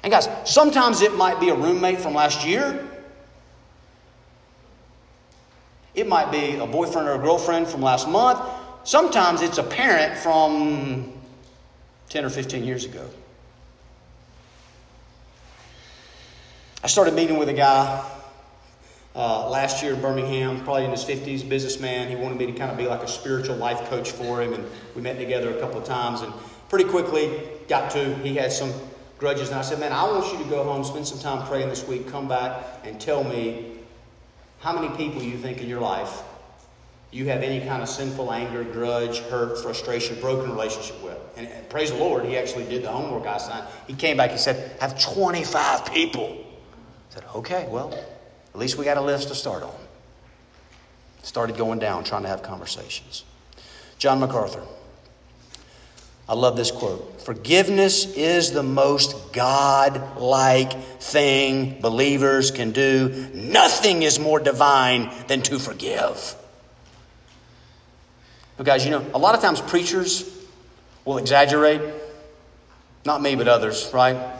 And 0.02 0.10
guys, 0.10 0.28
sometimes 0.44 1.02
it 1.02 1.14
might 1.14 1.40
be 1.40 1.50
a 1.50 1.54
roommate 1.54 2.00
from 2.00 2.14
last 2.14 2.46
year. 2.46 2.86
It 5.94 6.06
might 6.06 6.30
be 6.30 6.56
a 6.56 6.66
boyfriend 6.66 7.08
or 7.08 7.14
a 7.14 7.18
girlfriend 7.18 7.68
from 7.68 7.82
last 7.82 8.08
month. 8.08 8.40
Sometimes 8.84 9.42
it's 9.42 9.58
a 9.58 9.62
parent 9.62 10.18
from 10.18 11.12
10 12.08 12.24
or 12.24 12.30
15 12.30 12.64
years 12.64 12.84
ago. 12.84 13.06
I 16.82 16.86
started 16.86 17.14
meeting 17.14 17.38
with 17.38 17.50
a 17.50 17.54
guy 17.54 18.02
uh, 19.14 19.48
last 19.50 19.82
year 19.82 19.94
in 19.94 20.00
Birmingham, 20.00 20.62
probably 20.64 20.84
in 20.84 20.90
his 20.90 21.04
50s, 21.04 21.48
businessman. 21.48 22.08
He 22.08 22.16
wanted 22.16 22.38
me 22.38 22.46
to 22.46 22.52
kind 22.52 22.70
of 22.70 22.76
be 22.76 22.86
like 22.86 23.02
a 23.02 23.08
spiritual 23.08 23.56
life 23.56 23.88
coach 23.88 24.12
for 24.12 24.40
him, 24.40 24.52
and 24.52 24.64
we 24.94 25.02
met 25.02 25.18
together 25.18 25.56
a 25.56 25.60
couple 25.60 25.78
of 25.78 25.84
times. 25.84 26.20
And 26.20 26.32
pretty 26.68 26.88
quickly 26.88 27.40
got 27.68 27.90
to, 27.92 28.14
he 28.16 28.36
had 28.36 28.52
some 28.52 28.72
grudges. 29.18 29.48
And 29.48 29.58
I 29.58 29.62
said, 29.62 29.80
Man, 29.80 29.92
I 29.92 30.04
want 30.04 30.32
you 30.32 30.38
to 30.42 30.48
go 30.50 30.62
home, 30.62 30.84
spend 30.84 31.06
some 31.06 31.18
time 31.18 31.46
praying 31.46 31.68
this 31.68 31.86
week, 31.86 32.08
come 32.08 32.28
back 32.28 32.64
and 32.84 33.00
tell 33.00 33.24
me 33.24 33.78
how 34.60 34.78
many 34.78 34.94
people 34.96 35.22
you 35.22 35.38
think 35.38 35.60
in 35.60 35.68
your 35.68 35.80
life 35.80 36.22
you 37.12 37.26
have 37.26 37.42
any 37.42 37.66
kind 37.66 37.82
of 37.82 37.88
sinful 37.88 38.32
anger, 38.32 38.62
grudge, 38.62 39.18
hurt, 39.18 39.58
frustration, 39.60 40.20
broken 40.20 40.50
relationship 40.50 41.02
with. 41.02 41.18
And, 41.36 41.48
and 41.48 41.68
praise 41.68 41.90
the 41.90 41.98
Lord, 41.98 42.24
he 42.24 42.36
actually 42.36 42.66
did 42.66 42.84
the 42.84 42.88
homework 42.88 43.26
I 43.26 43.36
assigned. 43.36 43.66
He 43.88 43.94
came 43.94 44.16
back, 44.16 44.30
he 44.30 44.38
said, 44.38 44.76
"I 44.80 44.88
have 44.88 45.00
25 45.00 45.86
people. 45.86 46.44
I 47.10 47.14
said, 47.14 47.24
okay, 47.34 47.66
well, 47.68 47.92
at 48.54 48.60
least 48.60 48.76
we 48.76 48.84
got 48.84 48.96
a 48.96 49.02
list 49.02 49.28
to 49.28 49.34
start 49.34 49.62
on. 49.62 49.74
Started 51.22 51.56
going 51.56 51.78
down, 51.78 52.04
trying 52.04 52.22
to 52.22 52.28
have 52.28 52.42
conversations. 52.42 53.24
John 53.98 54.20
MacArthur. 54.20 54.62
I 56.28 56.34
love 56.34 56.56
this 56.56 56.70
quote. 56.70 57.20
Forgiveness 57.22 58.06
is 58.16 58.52
the 58.52 58.62
most 58.62 59.32
God 59.32 60.18
like 60.18 60.72
thing 61.00 61.80
believers 61.80 62.50
can 62.50 62.70
do. 62.70 63.30
Nothing 63.34 64.02
is 64.02 64.20
more 64.20 64.38
divine 64.38 65.10
than 65.26 65.42
to 65.42 65.58
forgive. 65.58 66.36
But 68.56 68.64
guys, 68.64 68.84
you 68.84 68.90
know, 68.90 69.04
a 69.12 69.18
lot 69.18 69.34
of 69.34 69.40
times 69.40 69.60
preachers 69.60 70.24
will 71.04 71.18
exaggerate. 71.18 71.80
Not 73.04 73.22
me, 73.22 73.34
but 73.34 73.48
others, 73.48 73.90
right? 73.92 74.39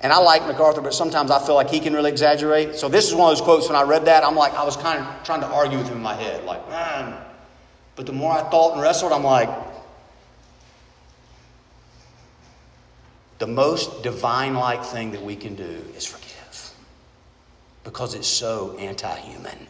And 0.00 0.12
I 0.12 0.18
like 0.18 0.46
MacArthur, 0.46 0.80
but 0.80 0.94
sometimes 0.94 1.30
I 1.30 1.44
feel 1.44 1.54
like 1.54 1.68
he 1.68 1.78
can 1.78 1.92
really 1.92 2.10
exaggerate. 2.10 2.74
So 2.74 2.88
this 2.88 3.06
is 3.06 3.14
one 3.14 3.30
of 3.30 3.36
those 3.36 3.44
quotes 3.44 3.68
when 3.68 3.76
I 3.76 3.82
read 3.82 4.06
that, 4.06 4.24
I'm 4.24 4.34
like, 4.34 4.54
I 4.54 4.64
was 4.64 4.76
kind 4.76 5.04
of 5.04 5.24
trying 5.24 5.40
to 5.40 5.46
argue 5.46 5.78
with 5.78 5.88
him 5.88 5.98
in 5.98 6.02
my 6.02 6.14
head. 6.14 6.44
Like, 6.44 6.66
man. 6.68 7.16
But 7.96 8.06
the 8.06 8.12
more 8.12 8.32
I 8.32 8.42
thought 8.48 8.72
and 8.72 8.82
wrestled, 8.82 9.12
I'm 9.12 9.24
like, 9.24 9.50
the 13.38 13.46
most 13.46 14.02
divine 14.02 14.54
like 14.54 14.84
thing 14.84 15.12
that 15.12 15.22
we 15.22 15.36
can 15.36 15.54
do 15.54 15.84
is 15.96 16.06
forgive. 16.06 16.74
Because 17.84 18.14
it's 18.14 18.28
so 18.28 18.76
anti 18.78 19.14
human 19.18 19.66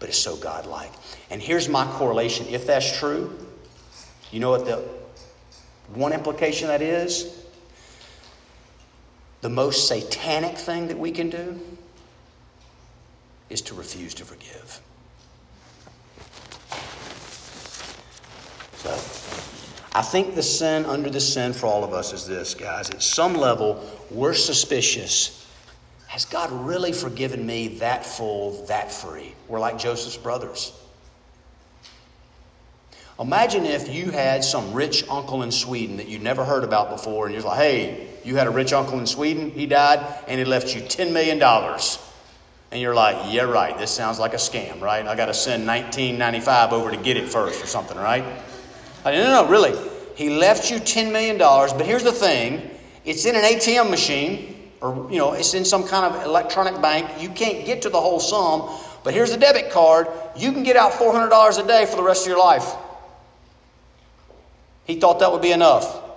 but 0.00 0.08
it's 0.08 0.18
so 0.18 0.34
godlike. 0.36 0.90
And 1.30 1.40
here's 1.40 1.68
my 1.68 1.86
correlation. 1.92 2.46
If 2.48 2.66
that's 2.66 2.98
true, 2.98 3.38
you 4.32 4.40
know 4.40 4.50
what 4.50 4.64
the 4.64 4.82
one 5.94 6.12
implication 6.12 6.68
that 6.68 6.82
is? 6.82 7.39
The 9.40 9.48
most 9.48 9.88
satanic 9.88 10.58
thing 10.58 10.88
that 10.88 10.98
we 10.98 11.12
can 11.12 11.30
do 11.30 11.58
is 13.48 13.62
to 13.62 13.74
refuse 13.74 14.14
to 14.14 14.24
forgive. 14.24 14.80
So, 18.76 18.90
I 19.98 20.02
think 20.02 20.34
the 20.34 20.42
sin 20.42 20.84
under 20.84 21.10
the 21.10 21.20
sin 21.20 21.52
for 21.52 21.66
all 21.66 21.84
of 21.84 21.92
us 21.92 22.12
is 22.12 22.26
this, 22.26 22.54
guys. 22.54 22.90
At 22.90 23.02
some 23.02 23.34
level, 23.34 23.84
we're 24.10 24.34
suspicious 24.34 25.40
has 26.10 26.24
God 26.24 26.50
really 26.50 26.92
forgiven 26.92 27.46
me 27.46 27.68
that 27.78 28.04
full, 28.04 28.66
that 28.66 28.90
free? 28.90 29.32
We're 29.46 29.60
like 29.60 29.78
Joseph's 29.78 30.16
brothers. 30.16 30.72
Imagine 33.20 33.64
if 33.64 33.88
you 33.88 34.10
had 34.10 34.42
some 34.42 34.72
rich 34.72 35.08
uncle 35.08 35.44
in 35.44 35.52
Sweden 35.52 35.98
that 35.98 36.08
you'd 36.08 36.20
never 36.20 36.44
heard 36.44 36.64
about 36.64 36.90
before, 36.90 37.26
and 37.26 37.34
you're 37.34 37.44
like, 37.44 37.58
hey, 37.58 38.08
you 38.24 38.36
had 38.36 38.46
a 38.46 38.50
rich 38.50 38.72
uncle 38.72 38.98
in 38.98 39.06
Sweden, 39.06 39.50
he 39.50 39.66
died, 39.66 40.04
and 40.28 40.38
he 40.38 40.44
left 40.44 40.74
you 40.74 40.82
$10 40.82 41.12
million. 41.12 41.42
And 42.72 42.80
you're 42.80 42.94
like, 42.94 43.32
yeah, 43.32 43.42
right, 43.42 43.76
this 43.78 43.90
sounds 43.90 44.18
like 44.18 44.32
a 44.32 44.36
scam, 44.36 44.80
right? 44.80 45.06
I 45.06 45.16
got 45.16 45.26
to 45.26 45.34
send 45.34 45.66
1995 45.66 46.72
over 46.72 46.90
to 46.90 46.96
get 46.96 47.16
it 47.16 47.28
first 47.28 47.62
or 47.62 47.66
something, 47.66 47.96
right? 47.96 48.24
no, 49.04 49.10
no, 49.12 49.44
no, 49.44 49.48
really. 49.48 49.76
He 50.16 50.30
left 50.30 50.70
you 50.70 50.76
$10 50.76 51.12
million, 51.12 51.38
but 51.38 51.84
here's 51.84 52.04
the 52.04 52.12
thing 52.12 52.70
it's 53.04 53.24
in 53.24 53.34
an 53.34 53.42
ATM 53.42 53.90
machine 53.90 54.60
or 54.80 55.08
you 55.10 55.18
know 55.18 55.32
it's 55.32 55.54
in 55.54 55.64
some 55.64 55.86
kind 55.86 56.14
of 56.14 56.24
electronic 56.24 56.80
bank 56.80 57.20
you 57.20 57.28
can't 57.28 57.66
get 57.66 57.82
to 57.82 57.90
the 57.90 58.00
whole 58.00 58.20
sum 58.20 58.70
but 59.04 59.14
here's 59.14 59.30
a 59.30 59.36
debit 59.36 59.70
card 59.70 60.08
you 60.36 60.52
can 60.52 60.62
get 60.62 60.76
out 60.76 60.92
$400 60.92 61.62
a 61.62 61.66
day 61.66 61.86
for 61.86 61.96
the 61.96 62.02
rest 62.02 62.22
of 62.22 62.28
your 62.28 62.38
life 62.38 62.74
he 64.84 64.98
thought 64.98 65.20
that 65.20 65.32
would 65.32 65.42
be 65.42 65.52
enough 65.52 66.09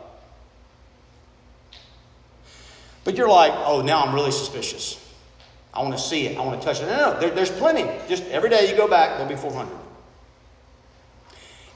but 3.04 3.16
you're 3.16 3.30
like 3.30 3.54
oh 3.66 3.82
now 3.82 4.04
i'm 4.04 4.14
really 4.14 4.32
suspicious. 4.32 5.00
I 5.76 5.82
want 5.82 5.98
to 5.98 6.00
see 6.00 6.28
it. 6.28 6.38
I 6.38 6.46
want 6.46 6.62
to 6.62 6.68
touch 6.68 6.82
it. 6.82 6.86
No 6.86 7.14
no, 7.14 7.20
there, 7.20 7.32
there's 7.32 7.50
plenty. 7.50 7.90
Just 8.08 8.24
every 8.26 8.50
day 8.50 8.70
you 8.70 8.78
go 8.78 8.88
back 8.88 9.18
there'll 9.18 9.28
be 9.28 9.36
400 9.36 9.76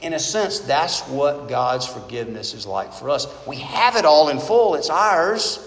in 0.02 0.14
a 0.14 0.20
sense 0.20 0.60
that's 0.60 1.02
what 1.08 1.50
god's 1.50 1.88
forgiveness 1.88 2.54
is 2.54 2.66
like 2.66 2.94
for 2.94 3.10
us. 3.10 3.28
We 3.48 3.58
have 3.58 3.96
it 3.96 4.06
all 4.06 4.30
in 4.30 4.40
full. 4.40 4.76
It's 4.76 4.90
ours. 4.90 5.64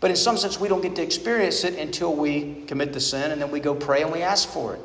But 0.00 0.10
in 0.10 0.16
some 0.16 0.36
sense, 0.36 0.60
we 0.60 0.68
don't 0.68 0.82
get 0.82 0.94
to 0.96 1.02
experience 1.02 1.64
it 1.64 1.78
until 1.78 2.14
we 2.14 2.62
commit 2.66 2.92
the 2.92 3.00
sin 3.00 3.32
and 3.32 3.40
then 3.40 3.50
we 3.50 3.60
go 3.60 3.74
pray 3.74 4.02
and 4.02 4.12
we 4.12 4.22
ask 4.22 4.48
for 4.48 4.74
it. 4.74 4.80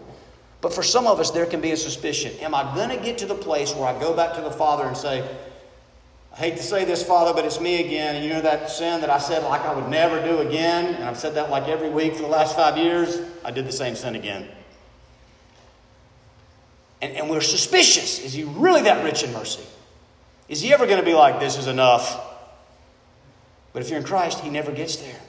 But 0.61 0.73
for 0.73 0.83
some 0.83 1.07
of 1.07 1.19
us, 1.19 1.31
there 1.31 1.45
can 1.45 1.59
be 1.59 1.71
a 1.71 1.77
suspicion. 1.77 2.33
Am 2.39 2.55
I 2.55 2.73
going 2.75 2.89
to 2.89 3.03
get 3.03 3.17
to 3.19 3.25
the 3.25 3.35
place 3.35 3.73
where 3.73 3.87
I 3.87 3.99
go 3.99 4.15
back 4.15 4.35
to 4.35 4.41
the 4.41 4.51
Father 4.51 4.85
and 4.85 4.95
say, 4.95 5.27
I 6.33 6.37
hate 6.37 6.57
to 6.57 6.63
say 6.63 6.85
this, 6.85 7.03
Father, 7.03 7.33
but 7.33 7.45
it's 7.45 7.59
me 7.59 7.83
again. 7.85 8.15
And 8.15 8.23
you 8.23 8.31
know 8.31 8.41
that 8.41 8.69
sin 8.69 9.01
that 9.01 9.09
I 9.09 9.17
said 9.17 9.43
like 9.43 9.61
I 9.61 9.75
would 9.75 9.89
never 9.89 10.23
do 10.23 10.39
again? 10.39 10.95
And 10.95 11.03
I've 11.03 11.17
said 11.17 11.35
that 11.35 11.49
like 11.49 11.67
every 11.67 11.89
week 11.89 12.15
for 12.15 12.21
the 12.21 12.29
last 12.29 12.55
five 12.55 12.77
years. 12.77 13.19
I 13.43 13.51
did 13.51 13.65
the 13.65 13.71
same 13.71 13.95
sin 13.95 14.15
again. 14.15 14.47
And, 17.01 17.13
and 17.17 17.29
we're 17.29 17.41
suspicious. 17.41 18.19
Is 18.19 18.33
he 18.33 18.43
really 18.43 18.83
that 18.83 19.03
rich 19.03 19.23
in 19.23 19.33
mercy? 19.33 19.63
Is 20.47 20.61
he 20.61 20.73
ever 20.73 20.85
going 20.85 20.99
to 20.99 21.05
be 21.05 21.13
like, 21.13 21.39
this 21.39 21.57
is 21.57 21.67
enough? 21.67 22.19
But 23.73 23.81
if 23.81 23.89
you're 23.89 23.99
in 23.99 24.05
Christ, 24.05 24.39
he 24.39 24.49
never 24.49 24.71
gets 24.71 24.97
there. 24.97 25.19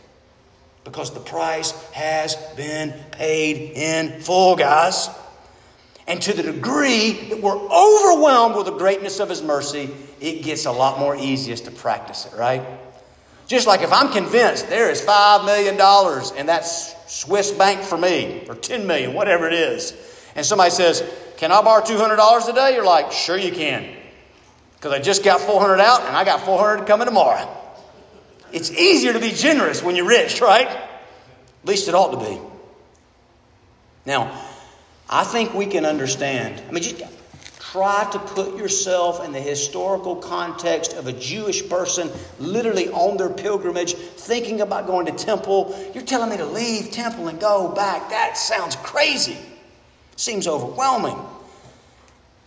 Because 0.85 1.15
the 1.15 1.21
price 1.21 1.71
has 1.93 2.37
been 2.57 2.93
paid 3.13 3.73
in 3.73 4.21
full, 4.21 4.57
guys. 4.57 5.09
And 6.07 6.21
to 6.23 6.33
the 6.33 6.43
degree 6.43 7.13
that 7.31 7.41
we're 7.41 7.57
overwhelmed 7.57 8.57
with 8.57 8.67
the 8.67 8.77
greatness 8.77 9.21
of 9.21 9.29
His 9.29 9.43
mercy, 9.43 9.91
it 10.21 10.43
gets 10.43 10.67
a 10.67 10.73
lot 10.73 10.99
more 10.99 11.17
easiest 11.17 11.67
to 11.67 11.71
practice 11.71 12.27
it, 12.27 12.37
right? 12.37 12.63
Just 13.47 13.67
like 13.67 13.83
if 13.83 13.93
I'm 13.93 14.13
convinced 14.13 14.69
there 14.69 14.91
is 14.91 15.01
$5 15.01 15.45
million 15.45 15.79
and 16.39 16.49
that's 16.49 16.95
Swiss 17.13 17.53
bank 17.53 17.83
for 17.83 17.99
me, 17.99 18.45
or 18.49 18.55
10 18.55 18.87
million, 18.87 19.15
whatever 19.15 19.47
it 19.47 19.55
is, 19.55 19.95
and 20.35 20.45
somebody 20.45 20.71
says, 20.71 21.05
Can 21.37 21.53
I 21.53 21.63
borrow 21.63 21.85
$200 21.85 22.47
today? 22.47 22.75
You're 22.75 22.85
like, 22.85 23.13
Sure 23.13 23.37
you 23.37 23.53
can. 23.53 23.97
Because 24.77 24.93
I 24.93 24.99
just 24.99 25.23
got 25.23 25.41
400 25.41 25.81
out 25.81 26.01
and 26.01 26.17
I 26.17 26.25
got 26.25 26.41
400 26.41 26.87
coming 26.87 27.07
tomorrow. 27.07 27.49
It's 28.53 28.71
easier 28.71 29.13
to 29.13 29.21
be 29.21 29.31
generous 29.31 29.83
when 29.83 29.97
you're 29.97 30.09
rich, 30.09 30.41
right? 30.41 30.67
At 30.67 30.89
least 31.65 31.89
it 31.89 31.95
ought 31.95 32.19
to 32.19 32.31
be. 32.31 32.41
Now, 34.05 34.43
I 35.13 35.25
think 35.25 35.53
we 35.53 35.67
can 35.67 35.85
understand. 35.85 36.63
I 36.67 36.73
mean, 36.73 36.83
just 36.83 37.05
try 37.61 38.09
to 38.13 38.19
put 38.19 38.57
yourself 38.57 39.23
in 39.23 39.33
the 39.33 39.41
historical 39.41 40.17
context 40.17 40.95
of 40.95 41.07
a 41.07 41.13
Jewish 41.13 41.69
person 41.69 42.11
literally 42.39 42.89
on 42.89 43.19
their 43.19 43.29
pilgrimage, 43.29 43.93
thinking 43.93 44.63
about 44.63 44.87
going 44.87 45.05
to 45.05 45.13
temple. 45.13 45.79
You're 45.93 46.03
telling 46.03 46.31
me 46.31 46.39
to 46.39 46.47
leave 46.47 46.93
temple 46.93 47.29
and 47.29 47.39
go 47.39 47.69
back. 47.69 48.09
That 48.09 48.39
sounds 48.39 48.75
crazy. 48.77 49.37
Seems 50.17 50.49
overwhelming. 50.49 51.19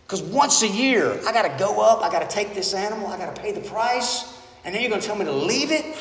Because 0.04 0.22
once 0.22 0.62
a 0.62 0.68
year, 0.68 1.20
I 1.24 1.32
got 1.32 1.42
to 1.42 1.56
go 1.64 1.80
up, 1.80 2.02
I 2.02 2.10
got 2.10 2.28
to 2.28 2.34
take 2.34 2.52
this 2.52 2.74
animal, 2.74 3.06
I 3.06 3.16
got 3.16 3.32
to 3.32 3.40
pay 3.40 3.52
the 3.52 3.60
price, 3.60 4.40
and 4.64 4.74
then 4.74 4.82
you're 4.82 4.90
going 4.90 5.00
to 5.00 5.06
tell 5.06 5.16
me 5.16 5.24
to 5.24 5.32
leave 5.32 5.70
it? 5.70 5.84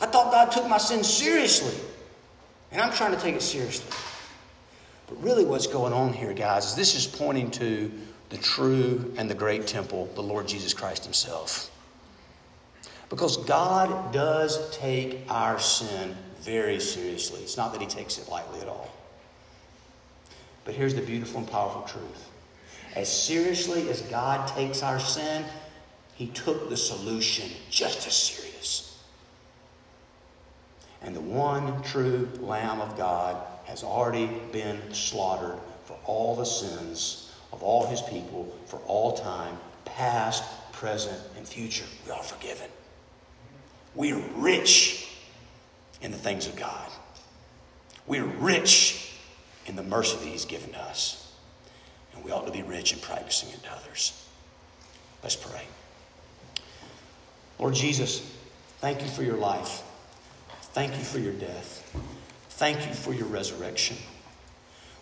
I 0.00 0.06
thought 0.06 0.32
God 0.32 0.50
took 0.50 0.68
my 0.68 0.78
sin 0.78 1.04
seriously. 1.04 1.74
And 2.74 2.82
I'm 2.82 2.92
trying 2.92 3.14
to 3.14 3.20
take 3.20 3.36
it 3.36 3.42
seriously. 3.42 3.88
But 5.06 5.22
really, 5.22 5.44
what's 5.44 5.68
going 5.68 5.92
on 5.92 6.12
here, 6.12 6.34
guys, 6.34 6.66
is 6.66 6.74
this 6.74 6.96
is 6.96 7.06
pointing 7.06 7.52
to 7.52 7.90
the 8.30 8.36
true 8.36 9.14
and 9.16 9.30
the 9.30 9.34
great 9.34 9.68
temple, 9.68 10.10
the 10.16 10.22
Lord 10.22 10.48
Jesus 10.48 10.74
Christ 10.74 11.04
Himself. 11.04 11.70
Because 13.10 13.36
God 13.36 14.12
does 14.12 14.76
take 14.76 15.20
our 15.28 15.60
sin 15.60 16.16
very 16.40 16.80
seriously. 16.80 17.40
It's 17.42 17.56
not 17.56 17.70
that 17.72 17.80
He 17.80 17.86
takes 17.86 18.18
it 18.18 18.28
lightly 18.28 18.60
at 18.60 18.66
all. 18.66 18.90
But 20.64 20.74
here's 20.74 20.96
the 20.96 21.02
beautiful 21.02 21.40
and 21.40 21.48
powerful 21.48 21.82
truth 21.82 22.28
as 22.96 23.08
seriously 23.08 23.88
as 23.88 24.02
God 24.02 24.48
takes 24.48 24.82
our 24.82 24.98
sin, 24.98 25.44
He 26.14 26.28
took 26.28 26.68
the 26.70 26.76
solution 26.76 27.50
just 27.70 28.06
as 28.06 28.16
serious. 28.16 28.43
And 31.04 31.14
the 31.14 31.20
one 31.20 31.82
true 31.82 32.28
Lamb 32.40 32.80
of 32.80 32.96
God 32.96 33.36
has 33.64 33.84
already 33.84 34.26
been 34.52 34.80
slaughtered 34.92 35.58
for 35.84 35.98
all 36.04 36.34
the 36.34 36.44
sins 36.44 37.32
of 37.52 37.62
all 37.62 37.86
his 37.86 38.00
people 38.02 38.56
for 38.66 38.78
all 38.86 39.12
time, 39.16 39.56
past, 39.84 40.42
present, 40.72 41.20
and 41.36 41.46
future. 41.46 41.84
We 42.06 42.12
are 42.12 42.22
forgiven. 42.22 42.68
We 43.94 44.12
are 44.12 44.22
rich 44.36 45.08
in 46.00 46.10
the 46.10 46.18
things 46.18 46.46
of 46.46 46.56
God. 46.56 46.90
We 48.06 48.18
are 48.18 48.26
rich 48.26 49.12
in 49.66 49.76
the 49.76 49.82
mercy 49.82 50.16
that 50.16 50.26
he's 50.26 50.44
given 50.44 50.72
to 50.72 50.80
us. 50.80 51.32
And 52.14 52.24
we 52.24 52.30
ought 52.30 52.46
to 52.46 52.52
be 52.52 52.62
rich 52.62 52.92
in 52.92 52.98
practicing 52.98 53.50
it 53.50 53.62
to 53.62 53.72
others. 53.72 54.26
Let's 55.22 55.36
pray. 55.36 55.62
Lord 57.58 57.74
Jesus, 57.74 58.20
thank 58.80 59.00
you 59.00 59.08
for 59.08 59.22
your 59.22 59.36
life. 59.36 59.82
Thank 60.74 60.96
you 60.98 61.04
for 61.04 61.20
your 61.20 61.32
death. 61.32 61.88
Thank 62.50 62.88
you 62.88 62.94
for 62.94 63.14
your 63.14 63.28
resurrection. 63.28 63.96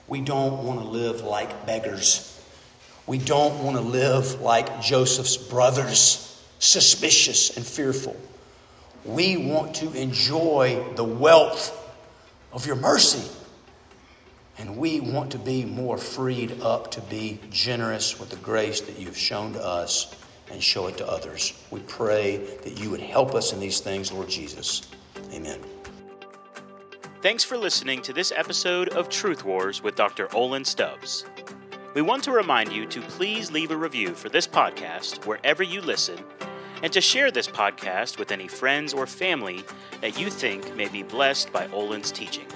We 0.07 0.21
don't 0.21 0.65
want 0.65 0.81
to 0.81 0.87
live 0.87 1.23
like 1.23 1.65
beggars. 1.65 2.29
We 3.07 3.17
don't 3.17 3.65
want 3.65 3.79
to 3.79 3.83
live 3.83 4.43
like 4.43 4.83
Joseph's 4.83 5.39
brothers, 5.39 6.45
suspicious 6.59 7.57
and 7.57 7.65
fearful. 7.65 8.15
We 9.07 9.39
want 9.39 9.77
to 9.77 9.91
enjoy 9.95 10.93
the 10.95 11.05
wealth 11.05 11.75
of 12.53 12.67
your 12.67 12.77
mercy. 12.77 13.27
And 14.59 14.77
we 14.77 15.01
want 15.01 15.33
to 15.33 15.39
be 15.39 15.65
more 15.65 15.97
freed 15.97 16.61
up 16.61 16.91
to 16.91 17.01
be 17.01 17.41
generous 17.49 18.21
with 18.21 18.29
the 18.29 18.37
grace 18.37 18.83
that 18.83 18.99
you've 18.99 19.17
shown 19.17 19.55
to 19.55 19.65
us 19.65 20.15
and 20.51 20.63
show 20.63 20.89
it 20.89 20.99
to 20.99 21.09
others. 21.09 21.55
We 21.71 21.81
pray 21.81 22.37
that 22.63 22.79
you 22.79 22.91
would 22.91 23.01
help 23.01 23.35
us 23.35 23.55
in 23.55 23.59
these 23.59 23.81
things, 23.81 24.13
Lord 24.13 24.29
Jesus. 24.29 24.83
Amen. 25.33 25.61
Thanks 27.23 27.45
for 27.45 27.57
listening 27.57 28.03
to 28.03 28.13
this 28.13 28.33
episode 28.35 28.89
of 28.91 29.09
Truth 29.09 29.45
Wars 29.45 29.83
with 29.83 29.95
Dr. 29.95 30.35
Olin 30.35 30.65
Stubbs. 30.65 31.25
We 31.95 32.03
want 32.03 32.25
to 32.25 32.33
remind 32.33 32.73
you 32.73 32.87
to 32.87 33.01
please 33.03 33.51
leave 33.51 33.71
a 33.71 33.77
review 33.77 34.15
for 34.15 34.29
this 34.29 34.47
podcast 34.47 35.27
wherever 35.27 35.63
you 35.63 35.81
listen 35.83 36.19
and 36.83 36.93
to 36.93 37.01
share 37.01 37.31
this 37.31 37.47
podcast 37.47 38.19
with 38.19 38.33
any 38.33 38.49
friends 38.49 38.93
or 38.93 39.07
family 39.07 39.63
that 40.01 40.19
you 40.19 40.31
think 40.31 40.75
may 40.75 40.89
be 40.89 41.03
blessed 41.03 41.53
by 41.53 41.69
Olin's 41.69 42.11
teaching. 42.11 42.47